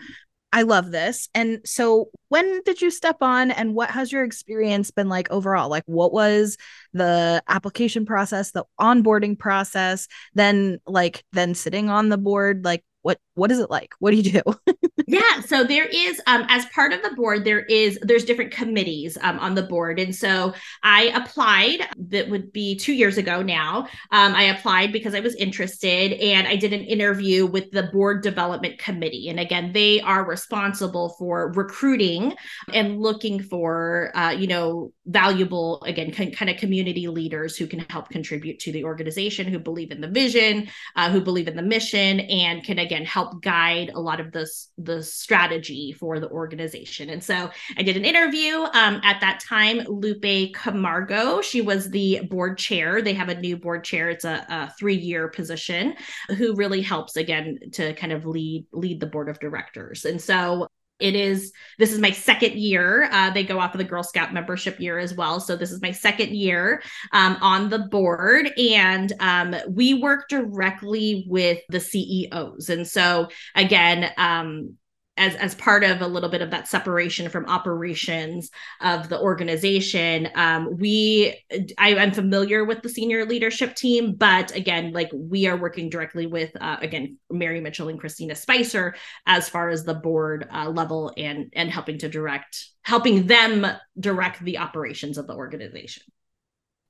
I 0.51 0.61
love 0.61 0.89
this. 0.89 1.27
And 1.35 1.59
so 1.65 2.09
when 2.29 2.61
did 2.63 2.81
you 2.81 2.89
step 2.89 3.17
on 3.21 3.51
and 3.51 3.75
what 3.75 3.91
has 3.91 4.11
your 4.11 4.23
experience 4.23 4.89
been 4.89 5.09
like 5.09 5.29
overall? 5.29 5.69
Like 5.69 5.83
what 5.85 6.13
was 6.13 6.57
the 6.93 7.43
application 7.47 8.05
process, 8.05 8.51
the 8.51 8.63
onboarding 8.79 9.37
process, 9.37 10.07
then 10.33 10.79
like 10.87 11.23
then 11.33 11.55
sitting 11.55 11.89
on 11.89 12.09
the 12.09 12.17
board? 12.17 12.63
Like 12.63 12.85
what 13.05 13.19
what 13.35 13.51
is 13.51 13.59
it 13.59 13.69
like? 13.69 13.93
What 13.99 14.11
do 14.11 14.17
you 14.17 14.31
do? 14.31 14.41
yeah 15.07 15.41
so 15.41 15.63
there 15.63 15.85
is 15.85 16.21
um, 16.27 16.45
as 16.49 16.65
part 16.67 16.93
of 16.93 17.01
the 17.03 17.11
board 17.11 17.43
there 17.43 17.61
is 17.65 17.99
there's 18.01 18.25
different 18.25 18.51
committees 18.51 19.17
um, 19.21 19.37
on 19.39 19.53
the 19.53 19.61
board 19.63 19.99
and 19.99 20.15
so 20.15 20.53
i 20.83 21.03
applied 21.15 21.87
that 21.97 22.29
would 22.29 22.51
be 22.51 22.75
two 22.75 22.93
years 22.93 23.17
ago 23.17 23.41
now 23.41 23.87
um, 24.11 24.33
i 24.35 24.43
applied 24.43 24.91
because 24.91 25.13
i 25.13 25.19
was 25.19 25.35
interested 25.35 26.13
and 26.13 26.47
i 26.47 26.55
did 26.55 26.73
an 26.73 26.81
interview 26.81 27.45
with 27.45 27.69
the 27.71 27.83
board 27.83 28.23
development 28.23 28.77
committee 28.79 29.29
and 29.29 29.39
again 29.39 29.71
they 29.73 29.99
are 30.01 30.25
responsible 30.25 31.09
for 31.19 31.51
recruiting 31.51 32.33
and 32.73 32.99
looking 32.99 33.41
for 33.41 34.11
uh, 34.15 34.31
you 34.31 34.47
know 34.47 34.91
valuable 35.05 35.83
again 35.83 36.11
kind 36.11 36.49
of 36.49 36.57
community 36.57 37.07
leaders 37.07 37.55
who 37.57 37.67
can 37.67 37.85
help 37.89 38.09
contribute 38.09 38.59
to 38.59 38.71
the 38.71 38.83
organization 38.83 39.47
who 39.47 39.59
believe 39.59 39.91
in 39.91 40.01
the 40.01 40.07
vision 40.07 40.67
uh, 40.95 41.11
who 41.11 41.21
believe 41.21 41.47
in 41.47 41.55
the 41.55 41.61
mission 41.61 42.21
and 42.21 42.63
can 42.63 42.79
again 42.79 42.94
help 43.03 43.41
guide 43.41 43.91
a 43.93 43.99
lot 43.99 44.19
of 44.19 44.31
this 44.31 44.69
the 44.77 45.01
strategy 45.01 45.91
for 45.91 46.19
the 46.19 46.29
organization. 46.29 47.09
And 47.09 47.23
so 47.23 47.49
i 47.77 47.83
did 47.83 47.97
an 47.97 48.05
interview 48.05 48.55
um, 48.73 49.01
at 49.03 49.19
that 49.21 49.39
time 49.39 49.79
lupe 49.87 50.53
camargo. 50.53 51.41
She 51.41 51.61
was 51.61 51.89
the 51.89 52.21
board 52.29 52.57
chair. 52.57 53.01
They 53.01 53.13
have 53.13 53.29
a 53.29 53.39
new 53.39 53.57
board 53.57 53.83
chair. 53.83 54.09
It's 54.09 54.25
a, 54.25 54.45
a 54.49 54.73
three 54.77 54.97
year 54.97 55.27
position 55.27 55.95
who 56.37 56.55
really 56.55 56.81
helps 56.81 57.17
again 57.17 57.59
to 57.73 57.93
kind 57.95 58.13
of 58.13 58.25
lead 58.25 58.65
lead 58.71 58.99
the 58.99 59.07
board 59.07 59.29
of 59.29 59.39
directors. 59.39 60.05
And 60.05 60.21
so 60.21 60.67
it 60.99 61.15
is 61.15 61.51
this 61.77 61.91
is 61.91 61.99
my 61.99 62.11
second 62.11 62.53
year 62.53 63.09
uh, 63.11 63.29
they 63.29 63.43
go 63.43 63.59
off 63.59 63.73
of 63.73 63.79
the 63.79 63.83
girl 63.83 64.03
scout 64.03 64.33
membership 64.33 64.79
year 64.79 64.97
as 64.97 65.13
well. 65.13 65.39
So 65.39 65.55
this 65.55 65.71
is 65.71 65.81
my 65.81 65.91
second 65.91 66.35
year 66.35 66.81
um, 67.11 67.37
on 67.41 67.69
the 67.69 67.79
board 67.79 68.49
and 68.57 69.11
um, 69.19 69.55
we 69.69 69.93
work 69.93 70.29
directly 70.29 71.25
with 71.27 71.59
the 71.69 71.79
ceos 71.79 72.69
and 72.69 72.87
so 72.87 73.27
again 73.55 74.11
um, 74.17 74.77
as 75.17 75.35
as 75.35 75.55
part 75.55 75.83
of 75.83 76.01
a 76.01 76.07
little 76.07 76.29
bit 76.29 76.41
of 76.41 76.51
that 76.51 76.67
separation 76.67 77.29
from 77.29 77.45
operations 77.45 78.49
of 78.81 79.09
the 79.09 79.19
organization 79.19 80.29
um, 80.35 80.77
we 80.77 81.41
I, 81.77 81.89
am 81.89 82.11
familiar 82.11 82.63
with 82.65 82.81
the 82.81 82.89
senior 82.89 83.25
leadership 83.25 83.75
team 83.75 84.15
but 84.15 84.55
again 84.55 84.91
like 84.93 85.09
we 85.13 85.47
are 85.47 85.57
working 85.57 85.89
directly 85.89 86.27
with 86.27 86.51
uh, 86.59 86.77
again 86.81 87.17
mary 87.29 87.61
mitchell 87.61 87.89
and 87.89 87.99
christina 87.99 88.35
spicer 88.35 88.95
as 89.25 89.49
far 89.49 89.69
as 89.69 89.83
the 89.83 89.93
board 89.93 90.47
uh, 90.51 90.69
level 90.69 91.13
and 91.17 91.51
and 91.53 91.71
helping 91.71 91.97
to 91.99 92.09
direct 92.09 92.69
helping 92.81 93.27
them 93.27 93.65
direct 93.99 94.43
the 94.43 94.57
operations 94.57 95.17
of 95.17 95.27
the 95.27 95.33
organization 95.33 96.03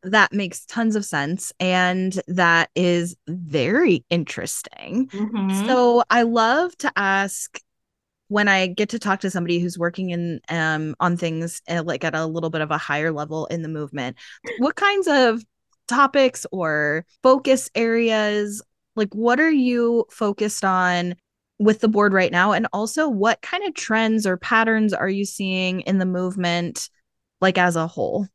that 0.04 0.32
makes 0.32 0.66
tons 0.66 0.96
of 0.96 1.04
sense 1.04 1.52
and 1.60 2.22
that 2.28 2.70
is 2.76 3.16
very 3.28 4.06
interesting. 4.12 5.08
Mm-hmm. 5.08 5.66
So 5.66 6.04
I 6.12 6.22
love 6.22 6.78
to 6.78 6.92
ask 6.96 7.60
when 8.28 8.48
I 8.48 8.68
get 8.68 8.90
to 8.90 9.00
talk 9.00 9.20
to 9.22 9.30
somebody 9.30 9.60
who's 9.60 9.78
working 9.78 10.10
in 10.10 10.40
um 10.50 10.96
on 11.00 11.18
things 11.18 11.62
uh, 11.70 11.84
like 11.86 12.04
at 12.04 12.16
a 12.16 12.26
little 12.26 12.50
bit 12.50 12.62
of 12.62 12.72
a 12.72 12.78
higher 12.78 13.12
level 13.12 13.46
in 13.48 13.62
the 13.62 13.70
movement, 13.70 14.18
what 14.60 14.76
kinds 14.76 15.08
of 15.08 15.44
topics 15.88 16.46
or 16.52 17.06
focus 17.22 17.70
areas 17.76 18.62
like 18.96 19.14
what 19.14 19.40
are 19.40 19.52
you 19.52 20.06
focused 20.10 20.64
on 20.64 21.16
with 21.60 21.80
the 21.80 21.88
board 21.88 22.14
right 22.14 22.32
now? 22.32 22.52
And 22.52 22.68
also 22.74 23.08
what 23.08 23.42
kind 23.42 23.64
of 23.64 23.74
trends 23.74 24.26
or 24.26 24.38
patterns 24.38 24.94
are 24.94 25.10
you 25.10 25.26
seeing 25.26 25.82
in 25.82 26.00
the 26.00 26.06
movement 26.06 26.90
like 27.42 27.58
as 27.58 27.76
a 27.76 27.88
whole? 27.88 28.28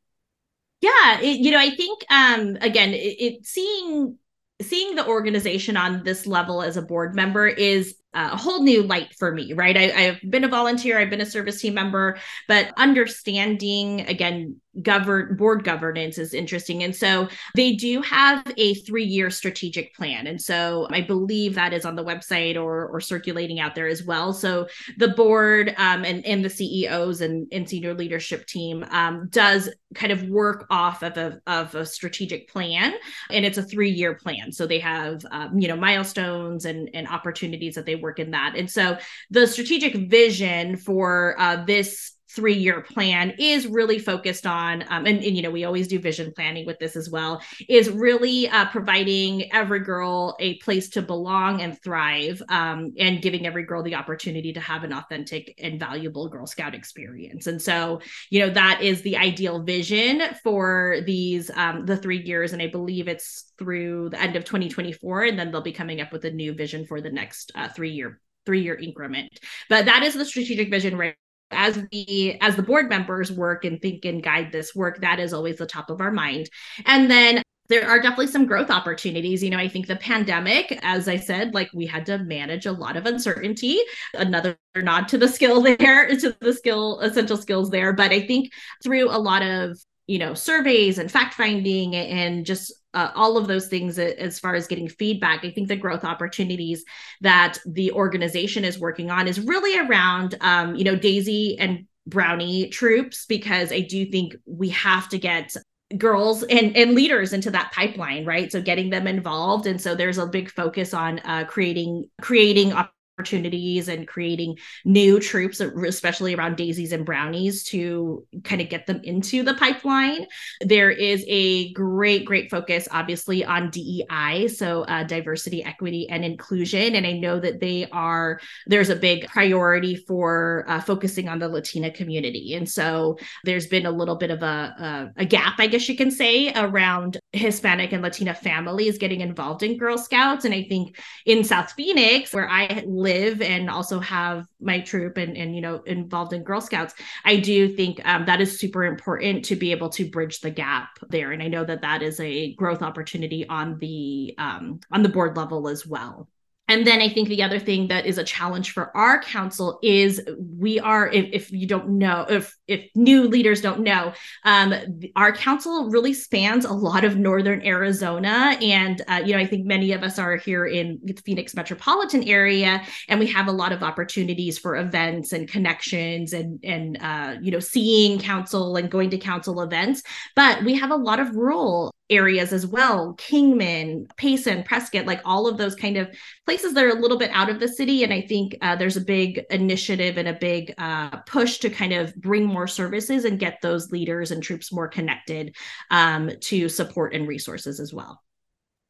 Yeah 0.80 1.20
it, 1.20 1.40
you 1.40 1.50
know 1.50 1.58
i 1.58 1.68
think 1.68 2.02
um 2.10 2.56
again 2.62 2.94
it, 2.94 3.16
it 3.20 3.46
seeing 3.46 4.16
seeing 4.62 4.94
the 4.94 5.06
organization 5.06 5.76
on 5.76 6.04
this 6.04 6.26
level 6.26 6.62
as 6.62 6.78
a 6.78 6.82
board 6.82 7.14
member 7.14 7.46
is 7.46 7.96
Uh, 8.12 8.30
a 8.32 8.36
whole 8.36 8.64
new 8.64 8.82
light 8.82 9.14
for 9.16 9.30
me, 9.30 9.52
right? 9.52 9.76
I, 9.76 10.00
have 10.00 10.18
been 10.28 10.42
a 10.42 10.48
volunteer, 10.48 10.98
I've 10.98 11.10
been 11.10 11.20
a 11.20 11.26
service 11.26 11.60
team 11.60 11.74
member, 11.74 12.18
but 12.48 12.72
understanding 12.76 14.00
again 14.00 14.60
govern 14.82 15.36
board 15.36 15.64
governance 15.64 16.16
is 16.16 16.32
interesting. 16.32 16.84
And 16.84 16.94
so 16.94 17.28
they 17.56 17.74
do 17.74 18.00
have 18.02 18.44
a 18.56 18.74
three-year 18.74 19.28
strategic 19.30 19.94
plan. 19.94 20.26
And 20.26 20.40
so 20.40 20.86
i 20.90 21.00
believe 21.00 21.54
that 21.54 21.72
is 21.72 21.84
on 21.84 21.96
the 21.96 22.04
website 22.04 22.56
or 22.56 22.86
or 22.86 23.00
circulating 23.00 23.58
out 23.58 23.74
there 23.74 23.88
as 23.88 24.04
well. 24.04 24.32
So 24.32 24.68
the 24.98 25.08
board 25.08 25.74
um, 25.76 26.04
and 26.04 26.24
and 26.24 26.44
the 26.44 26.50
ceos 26.50 27.20
and, 27.20 27.48
and 27.52 27.68
senior 27.68 27.94
leadership 27.94 28.46
team 28.46 28.84
um, 28.90 29.28
does 29.30 29.68
kind 29.94 30.12
of 30.12 30.22
work 30.28 30.66
off 30.70 31.02
of 31.02 31.16
a, 31.16 31.40
of 31.48 31.74
a 31.74 31.84
strategic 31.84 32.48
plan 32.48 32.94
and 33.30 33.44
it's 33.44 33.58
a 33.58 33.62
three-year 33.62 34.14
plan. 34.14 34.52
So 34.52 34.66
they 34.66 34.78
have 34.78 35.24
um, 35.32 35.58
you 35.58 35.66
know 35.66 35.76
milestones 35.76 36.64
and 36.64 36.90
and 36.94 37.08
opportunities 37.08 37.74
that 37.74 37.86
they 37.86 37.96
work 37.96 38.20
in 38.20 38.30
that. 38.30 38.54
And 38.56 38.70
so 38.70 38.98
the 39.30 39.46
strategic 39.46 40.08
vision 40.08 40.76
for 40.76 41.34
uh, 41.38 41.64
this 41.64 42.12
three 42.34 42.54
year 42.54 42.80
plan 42.80 43.34
is 43.38 43.66
really 43.66 43.98
focused 43.98 44.46
on 44.46 44.82
um, 44.88 45.06
and, 45.06 45.22
and, 45.22 45.36
you 45.36 45.42
know 45.42 45.50
we 45.50 45.64
always 45.64 45.88
do 45.88 45.98
vision 45.98 46.32
planning 46.34 46.66
with 46.66 46.78
this 46.78 46.96
as 46.96 47.10
well 47.10 47.42
is 47.68 47.90
really 47.90 48.48
uh, 48.48 48.66
providing 48.66 49.52
every 49.52 49.80
girl 49.80 50.36
a 50.38 50.56
place 50.58 50.88
to 50.88 51.02
belong 51.02 51.60
and 51.60 51.80
thrive 51.82 52.42
um, 52.48 52.92
and 52.98 53.22
giving 53.22 53.46
every 53.46 53.64
girl 53.64 53.82
the 53.82 53.94
opportunity 53.94 54.52
to 54.52 54.60
have 54.60 54.84
an 54.84 54.92
authentic 54.92 55.54
and 55.58 55.80
valuable 55.80 56.28
girl 56.28 56.46
scout 56.46 56.74
experience 56.74 57.46
and 57.46 57.60
so 57.60 58.00
you 58.30 58.40
know 58.40 58.50
that 58.50 58.80
is 58.82 59.02
the 59.02 59.16
ideal 59.16 59.62
vision 59.62 60.22
for 60.42 60.98
these 61.06 61.50
um, 61.54 61.84
the 61.86 61.96
three 61.96 62.22
years 62.22 62.52
and 62.52 62.62
i 62.62 62.66
believe 62.66 63.08
it's 63.08 63.52
through 63.58 64.08
the 64.10 64.20
end 64.20 64.36
of 64.36 64.44
2024 64.44 65.24
and 65.24 65.38
then 65.38 65.50
they'll 65.50 65.62
be 65.62 65.72
coming 65.72 66.00
up 66.00 66.12
with 66.12 66.24
a 66.24 66.30
new 66.30 66.52
vision 66.54 66.86
for 66.86 67.00
the 67.00 67.10
next 67.10 67.52
uh, 67.54 67.68
three 67.68 67.90
year 67.90 68.20
three 68.46 68.62
year 68.62 68.74
increment. 68.74 69.38
But 69.68 69.84
that 69.84 70.02
is 70.02 70.14
the 70.14 70.24
strategic 70.24 70.70
vision 70.70 70.96
right 70.96 71.14
as 71.50 71.82
we 71.92 72.38
as 72.40 72.56
the 72.56 72.62
board 72.62 72.88
members 72.88 73.32
work 73.32 73.64
and 73.64 73.80
think 73.82 74.04
and 74.04 74.22
guide 74.22 74.52
this 74.52 74.74
work 74.74 75.00
that 75.00 75.18
is 75.18 75.32
always 75.32 75.56
the 75.56 75.66
top 75.66 75.90
of 75.90 76.00
our 76.00 76.10
mind 76.10 76.48
and 76.86 77.10
then 77.10 77.42
there 77.70 77.88
are 77.88 78.00
definitely 78.00 78.26
some 78.26 78.46
growth 78.46 78.68
opportunities. 78.68 79.44
You 79.44 79.50
know, 79.50 79.56
I 79.56 79.68
think 79.68 79.86
the 79.86 79.94
pandemic, 79.94 80.76
as 80.82 81.06
I 81.06 81.16
said, 81.16 81.54
like 81.54 81.70
we 81.72 81.86
had 81.86 82.04
to 82.06 82.18
manage 82.18 82.66
a 82.66 82.72
lot 82.72 82.96
of 82.96 83.06
uncertainty. 83.06 83.78
Another 84.12 84.58
nod 84.74 85.06
to 85.08 85.18
the 85.18 85.28
skill 85.28 85.62
there, 85.78 86.08
to 86.08 86.36
the 86.40 86.52
skill, 86.52 86.98
essential 86.98 87.36
skills 87.36 87.70
there. 87.70 87.92
But 87.92 88.10
I 88.10 88.26
think 88.26 88.52
through 88.82 89.08
a 89.08 89.16
lot 89.18 89.42
of, 89.42 89.78
you 90.08 90.18
know, 90.18 90.34
surveys 90.34 90.98
and 90.98 91.10
fact 91.10 91.34
finding 91.34 91.94
and 91.94 92.44
just 92.44 92.72
uh, 92.94 93.10
all 93.14 93.36
of 93.36 93.46
those 93.46 93.68
things 93.68 93.98
as 93.98 94.38
far 94.38 94.54
as 94.54 94.66
getting 94.66 94.88
feedback, 94.88 95.44
I 95.44 95.50
think 95.50 95.68
the 95.68 95.76
growth 95.76 96.04
opportunities 96.04 96.84
that 97.20 97.58
the 97.66 97.92
organization 97.92 98.64
is 98.64 98.78
working 98.78 99.10
on 99.10 99.28
is 99.28 99.40
really 99.40 99.78
around, 99.78 100.36
um, 100.40 100.74
you 100.74 100.84
know, 100.84 100.96
Daisy 100.96 101.58
and 101.58 101.86
brownie 102.06 102.66
troops 102.70 103.26
because 103.26 103.70
i 103.72 103.78
do 103.78 104.06
think 104.06 104.34
we 104.46 104.70
have 104.70 105.06
to 105.06 105.18
get 105.18 105.54
girls 105.98 106.42
and 106.44 106.76
and 106.76 106.94
leaders 106.94 107.32
into 107.32 107.50
that 107.50 107.72
pipeline 107.72 108.24
right? 108.24 108.52
So 108.52 108.62
getting 108.62 108.90
them 108.90 109.06
involved. 109.06 109.66
And 109.66 109.80
so 109.80 109.94
there's 109.94 110.18
a 110.18 110.26
big 110.26 110.50
focus 110.50 110.94
on 110.94 111.18
uh, 111.20 111.44
creating 111.48 112.08
creating 112.20 112.72
opportunities 113.20 113.88
and 113.88 114.08
creating 114.08 114.56
new 114.84 115.20
troops, 115.20 115.60
especially 115.60 116.34
around 116.34 116.56
daisies 116.56 116.92
and 116.92 117.04
brownies, 117.04 117.64
to 117.64 118.26
kind 118.44 118.62
of 118.62 118.70
get 118.70 118.86
them 118.86 119.00
into 119.04 119.42
the 119.42 119.54
pipeline. 119.54 120.26
There 120.62 120.90
is 120.90 121.22
a 121.28 121.72
great, 121.74 122.24
great 122.24 122.50
focus, 122.50 122.88
obviously, 122.90 123.44
on 123.44 123.70
DEI, 123.70 124.48
so 124.48 124.82
uh, 124.84 125.04
diversity, 125.04 125.62
equity, 125.62 126.08
and 126.08 126.24
inclusion. 126.24 126.94
And 126.94 127.06
I 127.06 127.12
know 127.12 127.38
that 127.38 127.60
they 127.60 127.86
are, 127.92 128.40
there's 128.66 128.88
a 128.88 128.96
big 128.96 129.26
priority 129.26 129.96
for 129.96 130.64
uh, 130.66 130.80
focusing 130.80 131.28
on 131.28 131.38
the 131.38 131.48
Latina 131.48 131.90
community. 131.90 132.54
And 132.54 132.68
so 132.68 133.18
there's 133.44 133.66
been 133.66 133.84
a 133.84 133.90
little 133.90 134.16
bit 134.16 134.30
of 134.30 134.42
a, 134.42 135.10
a, 135.16 135.22
a 135.22 135.24
gap, 135.26 135.54
I 135.58 135.66
guess 135.66 135.88
you 135.88 135.96
can 135.96 136.10
say, 136.10 136.52
around 136.54 137.18
Hispanic 137.32 137.92
and 137.92 138.02
Latina 138.02 138.34
families 138.34 138.96
getting 138.96 139.20
involved 139.20 139.62
in 139.62 139.76
Girl 139.76 139.98
Scouts. 139.98 140.46
And 140.46 140.54
I 140.54 140.64
think 140.64 140.98
in 141.26 141.44
South 141.44 141.72
Phoenix, 141.72 142.32
where 142.32 142.48
I 142.48 142.82
live, 142.86 143.09
live 143.12 143.42
and 143.42 143.68
also 143.70 143.98
have 144.00 144.46
my 144.60 144.80
troop 144.80 145.16
and 145.16 145.36
and 145.36 145.54
you 145.54 145.60
know 145.60 145.82
involved 145.86 146.32
in 146.32 146.42
girl 146.42 146.60
scouts 146.60 146.94
i 147.24 147.36
do 147.36 147.68
think 147.68 148.00
um, 148.04 148.24
that 148.26 148.40
is 148.40 148.58
super 148.58 148.84
important 148.84 149.44
to 149.44 149.56
be 149.56 149.70
able 149.72 149.88
to 149.88 150.10
bridge 150.10 150.40
the 150.40 150.50
gap 150.50 150.98
there. 151.08 151.32
And 151.32 151.42
i 151.42 151.48
know 151.48 151.64
that 151.64 151.82
that 151.82 152.02
is 152.02 152.20
a 152.20 152.54
growth 152.54 152.82
opportunity 152.82 153.46
on 153.48 153.78
the 153.78 154.34
um, 154.38 154.80
on 154.92 155.02
the 155.02 155.08
board 155.08 155.36
level 155.36 155.68
as 155.68 155.86
well 155.86 156.28
and 156.70 156.86
then 156.86 157.02
I 157.02 157.08
think 157.08 157.28
the 157.28 157.42
other 157.42 157.58
thing 157.58 157.88
that 157.88 158.06
is 158.06 158.16
a 158.16 158.22
challenge 158.22 158.70
for 158.70 158.96
our 158.96 159.20
council 159.20 159.80
is 159.82 160.22
we 160.56 160.78
are, 160.78 161.08
if, 161.08 161.26
if 161.32 161.50
you 161.50 161.66
don't 161.66 161.98
know, 161.98 162.24
if 162.28 162.56
if 162.68 162.88
new 162.94 163.26
leaders 163.26 163.60
don't 163.60 163.80
know, 163.80 164.12
um, 164.44 164.72
our 165.16 165.32
council 165.32 165.90
really 165.90 166.14
spans 166.14 166.64
a 166.64 166.72
lot 166.72 167.02
of 167.02 167.16
northern 167.16 167.60
Arizona, 167.66 168.56
and 168.62 169.02
uh, 169.08 169.20
you 169.24 169.32
know 169.32 169.40
I 169.40 169.46
think 169.46 169.66
many 169.66 169.90
of 169.90 170.04
us 170.04 170.16
are 170.16 170.36
here 170.36 170.64
in 170.64 171.00
the 171.02 171.14
Phoenix 171.24 171.56
metropolitan 171.56 172.22
area, 172.22 172.82
and 173.08 173.18
we 173.18 173.26
have 173.26 173.48
a 173.48 173.52
lot 173.52 173.72
of 173.72 173.82
opportunities 173.82 174.56
for 174.56 174.76
events 174.76 175.32
and 175.32 175.48
connections, 175.48 176.32
and 176.32 176.60
and 176.62 176.98
uh, 177.00 177.34
you 177.42 177.50
know 177.50 177.58
seeing 177.58 178.20
council 178.20 178.76
and 178.76 178.88
going 178.88 179.10
to 179.10 179.18
council 179.18 179.60
events. 179.60 180.04
But 180.36 180.62
we 180.62 180.76
have 180.76 180.92
a 180.92 180.96
lot 180.96 181.18
of 181.18 181.34
rural 181.34 181.90
areas 182.10 182.52
as 182.52 182.66
well 182.66 183.14
kingman 183.14 184.06
payson 184.16 184.62
prescott 184.64 185.06
like 185.06 185.20
all 185.24 185.46
of 185.46 185.56
those 185.56 185.74
kind 185.74 185.96
of 185.96 186.08
places 186.44 186.74
that 186.74 186.84
are 186.84 186.90
a 186.90 187.00
little 187.00 187.18
bit 187.18 187.30
out 187.32 187.48
of 187.48 187.60
the 187.60 187.68
city. 187.68 188.02
And 188.02 188.12
i 188.12 188.20
think 188.20 188.56
uh, 188.62 188.76
there's 188.76 188.96
a 188.96 189.02
big 189.02 189.42
initiative 189.50 190.18
and 190.18 190.28
a 190.28 190.34
big 190.34 190.74
uh, 190.78 191.18
push 191.20 191.58
to 191.58 191.70
kind 191.70 191.92
of 191.92 192.14
bring 192.16 192.44
more 192.44 192.66
services 192.66 193.24
and 193.24 193.38
get 193.38 193.60
those 193.62 193.90
leaders 193.90 194.30
and 194.30 194.42
troops 194.42 194.72
more 194.72 194.88
connected 194.88 195.56
um, 195.90 196.30
to 196.40 196.68
support 196.68 197.14
and 197.14 197.28
resources 197.28 197.80
as 197.80 197.94
well. 197.94 198.22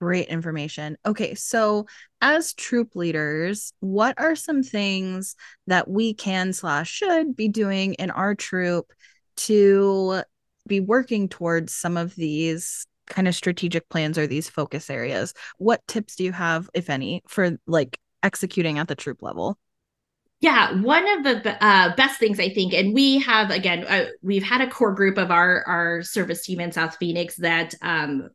Great 0.01 0.29
information. 0.29 0.97
Okay 1.05 1.35
so 1.35 1.87
as 2.21 2.55
troop 2.55 2.97
leaders 2.97 3.73
what 3.81 4.19
are 4.19 4.35
some 4.35 4.63
things 4.63 5.37
that 5.67 5.89
we 5.89 6.15
can 6.15 6.53
slash 6.53 6.91
should 6.91 7.37
be 7.37 7.49
doing 7.49 7.95
in 7.95 8.11
our 8.11 8.35
troop 8.35 8.93
to 9.37 10.23
be 10.67 10.81
working 10.81 11.29
towards 11.29 11.75
some 11.75 11.97
of 11.97 12.15
these 12.15 12.87
kind 13.11 13.29
of 13.29 13.35
strategic 13.35 13.89
plans 13.91 14.17
or 14.17 14.27
these 14.27 14.49
focus 14.49 14.89
areas? 14.89 15.35
What 15.59 15.87
tips 15.87 16.17
do 16.17 16.25
you 16.25 16.33
have 16.33 16.71
if 16.73 16.89
any 16.89 17.23
for 17.29 17.59
like 17.67 17.99
executing 18.23 18.79
at 18.79 18.89
the 18.89 18.95
troop 18.95 19.23
level 19.23 19.59
yeah, 20.41 20.73
one 20.81 21.07
of 21.07 21.25
the 21.25 21.63
uh, 21.63 21.95
best 21.97 22.19
things 22.19 22.41
I 22.41 22.49
think, 22.49 22.73
and 22.73 22.95
we 22.95 23.19
have 23.19 23.51
again, 23.51 23.85
uh, 23.85 24.07
we've 24.23 24.43
had 24.43 24.63
a 24.63 24.71
core 24.71 24.95
group 24.95 25.19
of 25.19 25.31
our 25.31 25.63
our 25.67 26.03
service 26.03 26.47
team 26.47 26.61
in 26.61 26.73
South 26.73 26.97
Phoenix 26.97 27.37
that 27.37 27.75
um, 27.83 28.31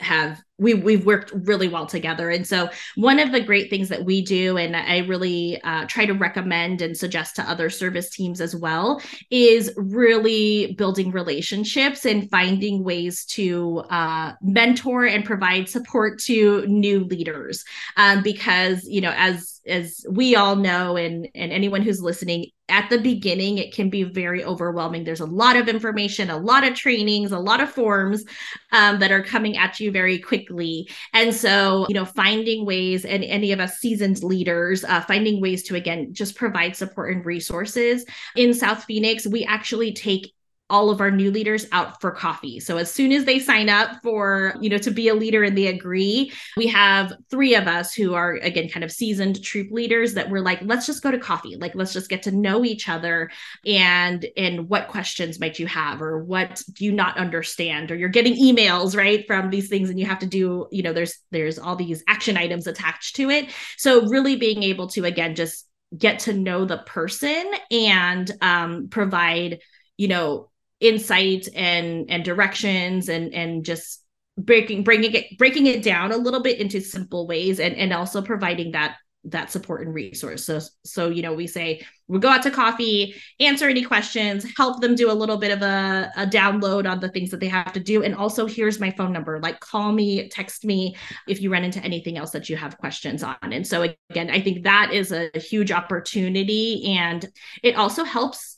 have 0.00 0.42
we 0.58 0.74
we've 0.74 1.06
worked 1.06 1.30
really 1.32 1.68
well 1.68 1.86
together. 1.86 2.28
And 2.28 2.44
so 2.44 2.70
one 2.96 3.20
of 3.20 3.30
the 3.30 3.40
great 3.40 3.70
things 3.70 3.88
that 3.88 4.04
we 4.04 4.22
do 4.22 4.56
and 4.56 4.76
i 4.76 4.98
really 4.98 5.60
uh, 5.62 5.84
try 5.86 6.06
to 6.06 6.12
recommend 6.12 6.82
and 6.82 6.96
suggest 6.96 7.36
to 7.36 7.42
other 7.42 7.70
service 7.70 8.10
teams 8.10 8.40
as 8.40 8.54
well 8.54 9.00
is 9.30 9.72
really 9.76 10.74
building 10.74 11.12
relationships 11.12 12.04
and 12.04 12.30
finding 12.30 12.82
ways 12.82 13.24
to 13.26 13.78
uh, 13.90 14.32
mentor 14.42 15.04
and 15.06 15.24
provide 15.24 15.68
support 15.68 16.18
to 16.20 16.66
new 16.66 17.04
leaders. 17.04 17.64
Um, 17.96 18.24
because 18.24 18.84
you 18.88 19.00
know 19.00 19.12
as 19.16 19.53
as 19.66 20.04
we 20.10 20.36
all 20.36 20.56
know 20.56 20.96
and 20.96 21.28
and 21.34 21.52
anyone 21.52 21.82
who's 21.82 22.02
listening 22.02 22.46
at 22.68 22.88
the 22.88 22.98
beginning 22.98 23.58
it 23.58 23.74
can 23.74 23.90
be 23.90 24.02
very 24.02 24.44
overwhelming. 24.44 25.04
There's 25.04 25.20
a 25.20 25.26
lot 25.26 25.56
of 25.56 25.68
information 25.68 26.30
a 26.30 26.36
lot 26.36 26.64
of 26.64 26.74
trainings 26.74 27.32
a 27.32 27.38
lot 27.38 27.60
of 27.60 27.70
forms 27.70 28.24
um, 28.72 28.98
that 29.00 29.12
are 29.12 29.22
coming 29.22 29.56
at 29.56 29.80
you 29.80 29.90
very 29.90 30.18
quickly. 30.18 30.88
And 31.12 31.34
so 31.34 31.86
you 31.88 31.94
know 31.94 32.04
finding 32.04 32.66
ways 32.66 33.04
and 33.04 33.24
any 33.24 33.52
of 33.52 33.60
us 33.60 33.78
seasoned 33.78 34.22
leaders 34.22 34.84
uh, 34.84 35.00
finding 35.02 35.40
ways 35.40 35.62
to 35.64 35.76
again 35.76 36.12
just 36.12 36.36
provide 36.36 36.76
support 36.76 37.14
and 37.14 37.24
resources. 37.24 38.04
In 38.36 38.54
south 38.54 38.84
phoenix 38.84 39.26
we 39.26 39.44
actually 39.44 39.92
take 39.92 40.32
all 40.70 40.88
of 40.88 41.00
our 41.00 41.10
new 41.10 41.30
leaders 41.30 41.66
out 41.72 42.00
for 42.00 42.10
coffee. 42.10 42.58
So 42.58 42.78
as 42.78 42.90
soon 42.90 43.12
as 43.12 43.26
they 43.26 43.38
sign 43.38 43.68
up 43.68 44.02
for, 44.02 44.54
you 44.60 44.70
know, 44.70 44.78
to 44.78 44.90
be 44.90 45.08
a 45.08 45.14
leader 45.14 45.42
and 45.42 45.56
they 45.56 45.66
agree, 45.66 46.32
we 46.56 46.66
have 46.68 47.12
three 47.30 47.54
of 47.54 47.66
us 47.66 47.92
who 47.92 48.14
are 48.14 48.36
again 48.36 48.70
kind 48.70 48.82
of 48.82 48.90
seasoned 48.90 49.42
troop 49.44 49.70
leaders 49.70 50.14
that 50.14 50.30
we're 50.30 50.40
like, 50.40 50.60
let's 50.62 50.86
just 50.86 51.02
go 51.02 51.10
to 51.10 51.18
coffee. 51.18 51.56
Like 51.56 51.74
let's 51.74 51.92
just 51.92 52.08
get 52.08 52.22
to 52.22 52.32
know 52.32 52.64
each 52.64 52.88
other 52.88 53.30
and 53.66 54.24
and 54.38 54.68
what 54.68 54.88
questions 54.88 55.38
might 55.38 55.58
you 55.58 55.66
have 55.66 56.00
or 56.00 56.24
what 56.24 56.62
do 56.72 56.86
you 56.86 56.92
not 56.92 57.18
understand 57.18 57.90
or 57.90 57.96
you're 57.96 58.08
getting 58.08 58.34
emails, 58.34 58.96
right, 58.96 59.26
from 59.26 59.50
these 59.50 59.68
things 59.68 59.90
and 59.90 60.00
you 60.00 60.06
have 60.06 60.20
to 60.20 60.26
do, 60.26 60.66
you 60.72 60.82
know, 60.82 60.94
there's 60.94 61.18
there's 61.30 61.58
all 61.58 61.76
these 61.76 62.02
action 62.08 62.38
items 62.38 62.66
attached 62.66 63.16
to 63.16 63.28
it. 63.28 63.50
So 63.76 64.06
really 64.08 64.36
being 64.36 64.62
able 64.62 64.88
to 64.88 65.04
again 65.04 65.34
just 65.34 65.68
get 65.96 66.20
to 66.20 66.32
know 66.32 66.64
the 66.64 66.78
person 66.78 67.52
and 67.70 68.30
um, 68.40 68.88
provide 68.88 69.60
you 69.96 70.08
know 70.08 70.50
insight 70.84 71.48
and 71.54 72.10
and 72.10 72.24
directions 72.24 73.08
and 73.08 73.32
and 73.32 73.64
just 73.64 74.04
breaking 74.36 74.84
bringing 74.84 75.14
it 75.14 75.38
breaking 75.38 75.66
it 75.66 75.82
down 75.82 76.12
a 76.12 76.16
little 76.16 76.42
bit 76.42 76.60
into 76.60 76.80
simple 76.80 77.26
ways 77.26 77.58
and 77.58 77.74
and 77.76 77.92
also 77.92 78.20
providing 78.20 78.72
that 78.72 78.96
that 79.26 79.50
support 79.50 79.80
and 79.80 79.94
resource. 79.94 80.44
So 80.44 80.60
so 80.84 81.08
you 81.08 81.22
know 81.22 81.32
we 81.32 81.46
say 81.46 81.80
we 82.08 82.18
go 82.18 82.28
out 82.28 82.42
to 82.42 82.50
coffee 82.50 83.14
answer 83.40 83.66
any 83.66 83.82
questions 83.82 84.44
help 84.58 84.82
them 84.82 84.94
do 84.94 85.10
a 85.10 85.14
little 85.14 85.38
bit 85.38 85.50
of 85.50 85.62
a, 85.62 86.12
a 86.18 86.26
download 86.26 86.86
on 86.86 87.00
the 87.00 87.08
things 87.08 87.30
that 87.30 87.40
they 87.40 87.48
have 87.48 87.72
to 87.72 87.80
do. 87.80 88.02
And 88.02 88.14
also 88.14 88.46
here's 88.46 88.78
my 88.78 88.90
phone 88.90 89.12
number. 89.12 89.40
Like 89.40 89.60
call 89.60 89.92
me 89.92 90.28
text 90.28 90.66
me 90.66 90.94
if 91.26 91.40
you 91.40 91.50
run 91.50 91.64
into 91.64 91.80
anything 91.80 92.18
else 92.18 92.32
that 92.32 92.50
you 92.50 92.56
have 92.56 92.76
questions 92.76 93.22
on. 93.22 93.36
And 93.42 93.66
so 93.66 93.94
again 94.10 94.28
i 94.30 94.40
think 94.40 94.64
that 94.64 94.92
is 94.92 95.10
a 95.10 95.30
huge 95.36 95.72
opportunity. 95.72 96.94
And 96.98 97.26
it 97.62 97.76
also 97.76 98.04
helps 98.04 98.53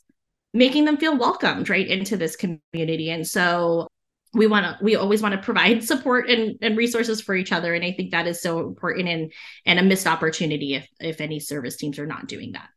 making 0.53 0.85
them 0.85 0.97
feel 0.97 1.17
welcomed 1.17 1.69
right 1.69 1.87
into 1.87 2.17
this 2.17 2.35
community. 2.35 3.09
And 3.09 3.27
so 3.27 3.87
we 4.33 4.47
want 4.47 4.65
to 4.65 4.83
we 4.83 4.95
always 4.95 5.21
want 5.21 5.33
to 5.35 5.41
provide 5.41 5.83
support 5.83 6.29
and, 6.29 6.57
and 6.61 6.77
resources 6.77 7.21
for 7.21 7.35
each 7.35 7.51
other. 7.51 7.73
And 7.73 7.83
i 7.83 7.91
think 7.91 8.11
that 8.11 8.27
is 8.27 8.41
so 8.41 8.59
important 8.59 9.07
and 9.07 9.31
and 9.65 9.79
a 9.79 9.83
missed 9.83 10.07
opportunity 10.07 10.75
if 10.75 10.87
if 10.99 11.21
any 11.21 11.39
service 11.39 11.77
teams 11.77 11.99
are 11.99 12.05
not 12.05 12.27
doing 12.27 12.53
that. 12.53 12.69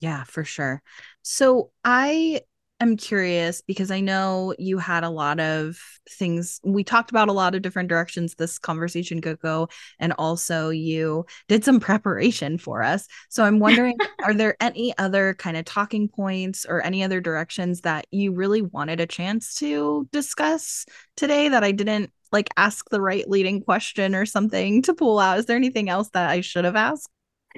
Yeah 0.00 0.24
for 0.24 0.44
sure. 0.44 0.82
So 1.22 1.70
i 1.84 2.40
am 2.80 2.96
curious 2.96 3.62
because 3.62 3.90
I 3.90 4.00
know 4.00 4.54
you 4.58 4.78
had 4.78 5.04
a 5.04 5.10
lot 5.10 5.40
of 5.40 5.78
things. 6.10 6.60
We 6.64 6.84
talked 6.84 7.10
about 7.10 7.28
a 7.28 7.32
lot 7.32 7.54
of 7.54 7.62
different 7.62 7.88
directions 7.88 8.34
this 8.34 8.58
conversation 8.58 9.20
could 9.20 9.40
go, 9.40 9.68
and 9.98 10.12
also 10.18 10.70
you 10.70 11.26
did 11.48 11.64
some 11.64 11.80
preparation 11.80 12.58
for 12.58 12.82
us. 12.82 13.06
So 13.28 13.44
I'm 13.44 13.58
wondering, 13.58 13.96
are 14.24 14.34
there 14.34 14.56
any 14.60 14.96
other 14.98 15.34
kind 15.34 15.56
of 15.56 15.64
talking 15.64 16.08
points 16.08 16.66
or 16.68 16.82
any 16.82 17.02
other 17.02 17.20
directions 17.20 17.82
that 17.82 18.06
you 18.10 18.32
really 18.32 18.62
wanted 18.62 19.00
a 19.00 19.06
chance 19.06 19.54
to 19.56 20.08
discuss 20.12 20.86
today 21.16 21.48
that 21.48 21.64
I 21.64 21.72
didn't 21.72 22.10
like 22.32 22.50
ask 22.56 22.90
the 22.90 23.00
right 23.00 23.28
leading 23.28 23.62
question 23.62 24.14
or 24.14 24.26
something 24.26 24.82
to 24.82 24.94
pull 24.94 25.18
out? 25.18 25.38
Is 25.38 25.46
there 25.46 25.56
anything 25.56 25.88
else 25.88 26.10
that 26.10 26.28
I 26.28 26.40
should 26.40 26.64
have 26.64 26.76
asked? 26.76 27.08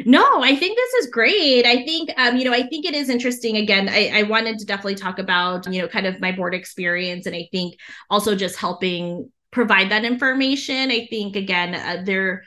No, 0.04 0.42
I 0.42 0.54
think 0.56 0.76
this 0.76 0.94
is 1.04 1.11
great. 1.11 1.66
I 1.66 1.84
think, 1.84 2.11
um, 2.16 2.37
you 2.37 2.44
know, 2.44 2.52
I 2.52 2.62
think 2.62 2.84
it 2.87 2.94
is 2.94 3.08
interesting. 3.08 3.56
Again, 3.56 3.88
I, 3.88 4.20
I 4.20 4.22
wanted 4.24 4.58
to 4.58 4.66
definitely 4.66 4.94
talk 4.94 5.18
about, 5.18 5.72
you 5.72 5.80
know, 5.80 5.88
kind 5.88 6.06
of 6.06 6.20
my 6.20 6.32
board 6.32 6.54
experience. 6.54 7.26
And 7.26 7.34
I 7.34 7.48
think 7.52 7.74
also 8.11 8.34
just 8.34 8.56
helping 8.56 9.30
provide 9.50 9.90
that 9.90 10.04
information. 10.04 10.90
I 10.90 11.06
think, 11.08 11.37
again, 11.37 11.74
uh, 11.74 12.02
there, 12.04 12.44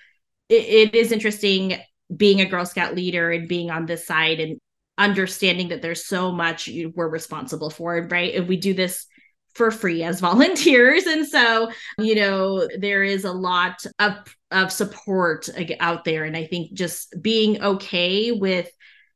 it, 0.50 0.94
it 0.94 0.96
is 0.96 1.12
interesting 1.12 1.80
being 2.16 2.42
a 2.42 2.46
Girl 2.46 2.66
Scout 2.66 2.96
leader 2.96 3.32
and 3.32 3.48
being 3.48 3.72
on 3.72 3.86
this 3.86 4.06
side 4.06 4.40
and 4.40 4.60
understanding 4.98 5.70
that 5.70 5.82
there's 5.82 6.06
so 6.06 6.32
much 6.32 6.70
we're 6.96 7.10
responsible 7.10 7.70
for, 7.70 8.08
right? 8.12 8.36
And 8.36 8.48
we 8.48 8.58
do 8.58 8.74
this 8.74 9.08
for 9.54 9.72
free 9.72 10.04
as 10.04 10.20
volunteers. 10.22 11.06
And 11.06 11.28
so 11.28 11.72
you 11.98 12.16
know 12.16 12.68
there 12.80 13.04
is 13.04 13.26
a 13.26 13.34
lot 13.34 13.86
of 14.00 14.14
of 14.52 14.72
support 14.72 15.50
uh, 15.50 15.64
out 15.80 16.06
there. 16.06 16.26
And 16.26 16.36
i 16.36 16.46
think 16.46 16.74
just 16.74 17.22
being 17.22 17.62
okay 17.62 18.32
with 18.32 18.70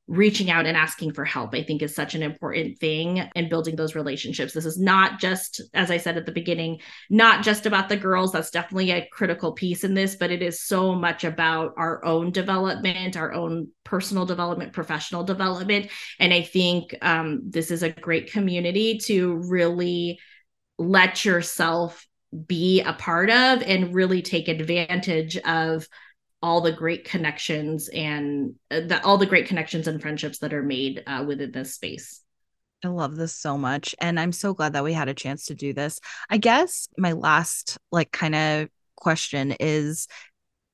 reaching 0.08 0.52
out 0.52 0.68
and 0.68 0.78
asking 0.78 1.12
for 1.12 1.26
help 1.26 1.56
i 1.56 1.64
think 1.64 1.82
is 1.82 1.96
such 1.96 2.14
an 2.14 2.22
important 2.22 2.78
thing 2.78 3.28
and 3.36 3.50
building 3.50 3.76
those 3.76 3.96
relationships. 3.96 4.54
This 4.54 4.66
is 4.66 4.80
not 4.80 5.20
just 5.20 5.62
as 5.74 5.90
i 5.90 5.98
said 5.98 6.18
at 6.18 6.26
the 6.26 6.32
beginning 6.32 6.80
not 7.10 7.44
just 7.44 7.66
about 7.66 7.90
the 7.90 7.98
girls. 7.98 8.32
That's 8.32 8.52
definitely 8.52 8.92
a 8.92 9.08
critical 9.12 9.54
piece 9.54 9.84
in 9.84 9.94
this 9.94 10.16
but 10.16 10.32
it 10.32 10.42
is 10.42 10.62
so 10.62 10.94
much 10.94 11.24
about 11.24 11.74
our 11.78 12.04
own 12.06 12.32
development 12.32 13.18
our 13.18 13.34
own 13.34 13.70
personal 13.84 14.26
development 14.26 14.74
professional 14.74 15.24
development. 15.24 15.90
And 16.20 16.34
i 16.34 16.42
think 16.42 16.96
um, 17.02 17.42
this 17.50 17.72
is 17.72 17.82
a 17.82 17.90
great 17.90 18.32
community 18.32 19.00
to 19.06 19.36
really 19.48 20.20
let 20.78 21.26
yourself 21.26 22.06
be 22.48 22.82
a 22.82 22.94
part 22.94 23.30
of 23.30 23.62
and 23.64 23.94
really 23.94 24.22
take 24.22 24.48
advantage 24.48 25.38
of 25.38 25.88
all 26.42 26.62
the 26.62 26.72
great 26.72 27.06
connections 27.06 27.88
and 27.90 28.56
uh, 28.70 28.82
the, 28.82 29.02
all 29.04 29.18
the 29.18 29.26
great 29.26 29.48
connections 29.48 29.88
and 29.88 30.02
friendships 30.02 30.40
that 30.40 30.54
are 30.54 30.64
made 30.64 31.04
uh, 31.08 31.24
within 31.28 31.52
this 31.52 31.74
space. 31.76 32.22
I 32.84 32.90
love 32.90 33.16
this 33.16 33.34
so 33.34 33.58
much. 33.58 33.96
And 34.00 34.20
I'm 34.20 34.32
so 34.32 34.54
glad 34.54 34.74
that 34.74 34.84
we 34.84 34.94
had 34.94 35.08
a 35.08 35.14
chance 35.14 35.46
to 35.46 35.56
do 35.56 35.74
this. 35.74 36.00
I 36.30 36.38
guess 36.38 36.88
my 36.98 37.14
last, 37.14 37.80
like, 37.92 38.12
kind 38.12 38.36
of 38.36 38.70
question 38.96 39.56
is 39.60 40.08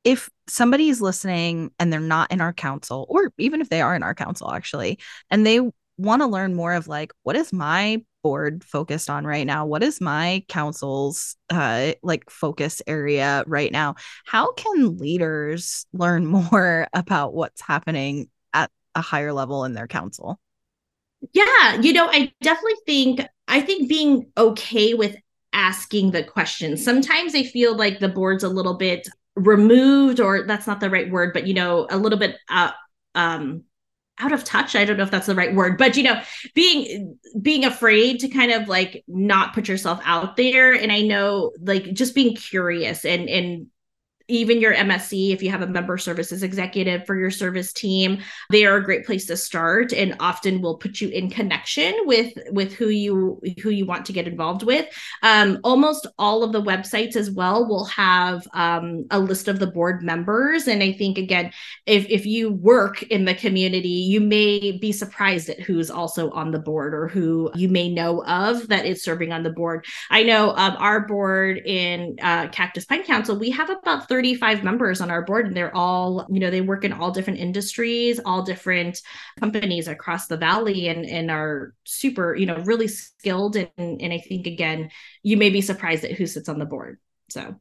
if 0.04 0.30
somebody 0.48 0.90
is 0.90 1.02
listening 1.02 1.72
and 1.80 1.94
they're 1.94 2.00
not 2.00 2.32
in 2.32 2.42
our 2.42 2.54
council, 2.54 3.06
or 3.08 3.32
even 3.38 3.62
if 3.62 3.70
they 3.70 3.82
are 3.82 3.96
in 3.96 4.04
our 4.04 4.16
council, 4.16 4.52
actually, 4.52 5.00
and 5.30 5.46
they 5.46 5.62
want 6.02 6.22
to 6.22 6.28
learn 6.28 6.56
more 6.56 6.74
of 6.74 6.88
like, 6.88 7.12
what 7.24 7.36
is 7.36 7.54
my 7.54 8.04
board 8.24 8.64
focused 8.64 9.10
on 9.10 9.26
right 9.26 9.46
now? 9.46 9.66
What 9.66 9.84
is 9.84 10.00
my 10.00 10.44
council's 10.48 11.36
uh 11.50 11.94
like 12.04 12.30
focus 12.30 12.82
area 12.88 13.44
right 13.48 13.72
now? 13.72 13.96
How 14.26 14.54
can 14.54 14.98
leaders 14.98 15.86
learn 15.94 16.26
more 16.52 16.88
about 16.94 17.34
what's 17.34 17.62
happening 17.62 18.30
at 18.54 18.72
a 18.96 19.02
higher 19.02 19.34
level 19.34 19.66
in 19.66 19.74
their 19.74 19.88
council? 19.88 20.40
Yeah 21.34 21.80
you 21.80 21.94
know 21.94 22.08
i 22.08 22.32
definitely 22.42 22.80
think 22.86 23.22
i 23.48 23.62
think 23.62 23.88
being 23.88 24.32
okay 24.38 24.96
with 24.96 25.16
asking 25.54 26.12
the 26.12 26.24
questions. 26.24 26.84
Sometimes 26.84 27.36
i 27.36 27.44
feel 27.44 27.76
like 27.76 28.00
the 28.00 28.10
board's 28.10 28.44
a 28.44 28.50
little 28.50 28.76
bit 28.76 29.08
removed 29.36 30.20
or 30.20 30.44
that's 30.44 30.68
not 30.68 30.80
the 30.80 30.90
right 30.90 31.10
word 31.10 31.32
but 31.34 31.48
you 31.48 31.54
know 31.54 31.88
a 31.90 31.98
little 31.98 32.20
bit 32.20 32.38
uh, 32.50 32.72
um 33.16 33.64
out 34.22 34.32
of 34.32 34.44
touch. 34.44 34.76
I 34.76 34.86
don't 34.86 34.98
know 34.98 35.04
if 35.04 35.12
that's 35.12 35.28
the 35.28 35.36
right 35.36 35.54
word 35.54 35.78
but 35.78 35.98
you 35.98 36.04
know 36.04 36.22
being 36.54 37.18
being 37.42 37.66
afraid 37.66 38.20
to 38.20 38.28
kind 38.30 38.52
of 38.52 38.68
like 38.68 39.04
not 39.08 39.54
put 39.54 39.68
yourself 39.68 40.00
out 40.04 40.38
there. 40.38 40.74
And 40.74 40.92
i 40.92 41.02
know 41.02 41.52
like 41.60 41.94
just 41.94 42.16
being 42.16 42.36
curious 42.36 43.06
and 43.06 43.30
and 43.30 43.68
even 44.32 44.62
your 44.62 44.74
MSC, 44.74 45.34
if 45.34 45.44
you 45.44 45.52
have 45.52 45.62
a 45.62 45.68
member 45.68 45.98
services 45.98 46.42
executive 46.42 47.06
for 47.06 47.16
your 47.16 47.30
service 47.30 47.74
team, 47.74 48.20
they 48.50 48.66
are 48.66 48.78
a 48.78 48.84
great 48.84 49.06
place 49.06 49.26
to 49.28 49.36
start 49.36 49.92
and 49.92 50.16
often 50.20 50.62
will 50.62 50.78
put 50.78 51.02
you 51.02 51.10
in 51.10 51.30
connection 51.30 51.94
with 52.06 52.34
with 52.52 52.74
who 52.74 52.88
you 52.88 53.42
who 53.62 53.70
you 53.70 53.86
want 53.86 54.06
to 54.06 54.14
get 54.14 54.28
involved 54.28 54.64
with. 54.64 54.88
Um, 55.22 55.60
almost 55.64 56.08
all 56.18 56.44
of 56.44 56.54
the 56.54 56.62
websites 56.62 57.16
as 57.16 57.30
well 57.30 57.68
will 57.68 57.86
have 57.86 58.48
um, 58.54 59.06
a 59.12 59.20
list 59.20 59.48
of 59.48 59.60
the 59.60 59.68
board 59.68 60.02
members, 60.02 60.68
and 60.68 60.82
I 60.82 60.94
think 60.94 61.18
again, 61.18 61.52
if 61.86 62.06
if 62.10 62.26
you 62.26 62.52
work 62.52 63.04
in 63.04 63.26
the 63.26 63.36
community, 63.36 63.90
you 63.90 64.22
may 64.22 64.72
be 64.72 64.94
surprised 64.94 65.50
at 65.50 65.60
who's 65.60 65.92
also 65.92 66.32
on 66.32 66.52
the 66.52 66.60
board 66.60 66.94
or 66.94 67.10
who 67.10 67.52
you 67.56 67.68
may 67.68 67.90
know 67.90 68.24
of 68.24 68.70
that 68.70 68.86
is 68.86 69.04
serving 69.04 69.34
on 69.34 69.44
the 69.44 69.50
board. 69.50 69.86
I 70.10 70.24
know 70.24 70.52
um, 70.52 70.78
our 70.80 71.06
board 71.06 71.58
in 71.66 72.18
uh, 72.22 72.48
Cactus 72.50 72.86
Pine 72.86 73.04
Council, 73.04 73.38
we 73.38 73.50
have 73.52 73.70
about 73.70 74.08
30 74.08 74.21
35 74.22 74.64
members 74.64 75.02
on 75.02 75.10
our 75.10 75.24
board 75.24 75.48
and 75.48 75.58
they're 75.58 75.76
all 75.76 76.28
you 76.30 76.40
know 76.40 76.52
they 76.52 76.62
work 76.62 76.86
in 76.86 76.94
all 76.94 77.10
different 77.10 77.40
industries 77.40 78.20
all 78.24 78.44
different 78.44 79.02
companies 79.40 79.88
across 79.88 80.28
the 80.28 80.38
valley 80.38 80.90
and 80.90 81.08
and 81.08 81.32
are 81.32 81.74
super 81.86 82.36
you 82.36 82.46
know 82.46 82.58
really 82.58 82.88
skilled 82.88 83.56
and 83.56 83.70
and 83.78 84.14
i 84.14 84.20
think 84.20 84.46
again 84.46 84.92
you 85.24 85.38
may 85.38 85.50
be 85.50 85.60
surprised 85.60 86.06
at 86.06 86.12
who 86.12 86.28
sits 86.28 86.50
on 86.50 86.60
the 86.60 86.66
board 86.66 87.00
so 87.32 87.56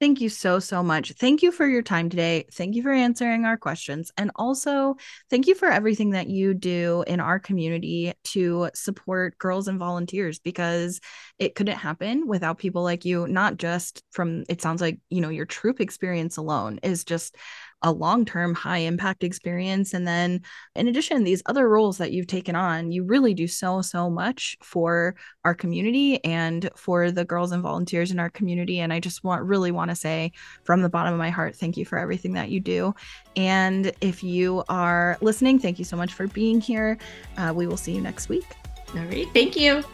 Thank 0.00 0.20
you 0.20 0.28
so, 0.28 0.60
so 0.60 0.80
much. 0.84 1.12
Thank 1.14 1.42
you 1.42 1.50
for 1.50 1.66
your 1.66 1.82
time 1.82 2.08
today. 2.08 2.44
Thank 2.52 2.76
you 2.76 2.84
for 2.84 2.92
answering 2.92 3.44
our 3.44 3.56
questions. 3.56 4.12
And 4.16 4.30
also, 4.36 4.94
thank 5.28 5.48
you 5.48 5.56
for 5.56 5.66
everything 5.66 6.10
that 6.10 6.28
you 6.28 6.54
do 6.54 7.02
in 7.08 7.18
our 7.18 7.40
community 7.40 8.12
to 8.26 8.70
support 8.74 9.38
girls 9.38 9.66
and 9.66 9.76
volunteers 9.76 10.38
because 10.38 11.00
it 11.40 11.56
couldn't 11.56 11.78
happen 11.78 12.28
without 12.28 12.58
people 12.58 12.84
like 12.84 13.04
you, 13.04 13.26
not 13.26 13.56
just 13.56 14.04
from, 14.12 14.44
it 14.48 14.62
sounds 14.62 14.80
like, 14.80 15.00
you 15.10 15.20
know, 15.20 15.30
your 15.30 15.46
troop 15.46 15.80
experience 15.80 16.36
alone 16.36 16.78
is 16.84 17.02
just 17.02 17.34
a 17.82 17.92
long-term 17.92 18.54
high 18.54 18.78
impact 18.78 19.22
experience 19.22 19.94
and 19.94 20.06
then 20.06 20.40
in 20.74 20.88
addition 20.88 21.24
these 21.24 21.42
other 21.46 21.68
roles 21.68 21.98
that 21.98 22.12
you've 22.12 22.26
taken 22.26 22.56
on 22.56 22.90
you 22.90 23.04
really 23.04 23.34
do 23.34 23.46
so 23.46 23.82
so 23.82 24.10
much 24.10 24.56
for 24.62 25.14
our 25.44 25.54
community 25.54 26.22
and 26.24 26.70
for 26.76 27.10
the 27.10 27.24
girls 27.24 27.52
and 27.52 27.62
volunteers 27.62 28.10
in 28.10 28.18
our 28.18 28.30
community 28.30 28.80
and 28.80 28.92
i 28.92 28.98
just 28.98 29.22
want 29.22 29.42
really 29.42 29.70
want 29.70 29.90
to 29.90 29.94
say 29.94 30.32
from 30.64 30.82
the 30.82 30.88
bottom 30.88 31.12
of 31.12 31.18
my 31.18 31.30
heart 31.30 31.54
thank 31.54 31.76
you 31.76 31.84
for 31.84 31.98
everything 31.98 32.32
that 32.32 32.50
you 32.50 32.60
do. 32.60 32.94
And 33.36 33.92
if 34.00 34.22
you 34.22 34.64
are 34.68 35.18
listening 35.20 35.58
thank 35.58 35.78
you 35.78 35.84
so 35.84 35.96
much 35.96 36.14
for 36.14 36.26
being 36.28 36.60
here. 36.60 36.98
Uh, 37.36 37.52
we 37.54 37.66
will 37.66 37.76
see 37.76 37.92
you 37.92 38.00
next 38.00 38.28
week. 38.28 38.46
All 38.94 39.04
right 39.04 39.28
thank 39.34 39.56
you 39.56 39.84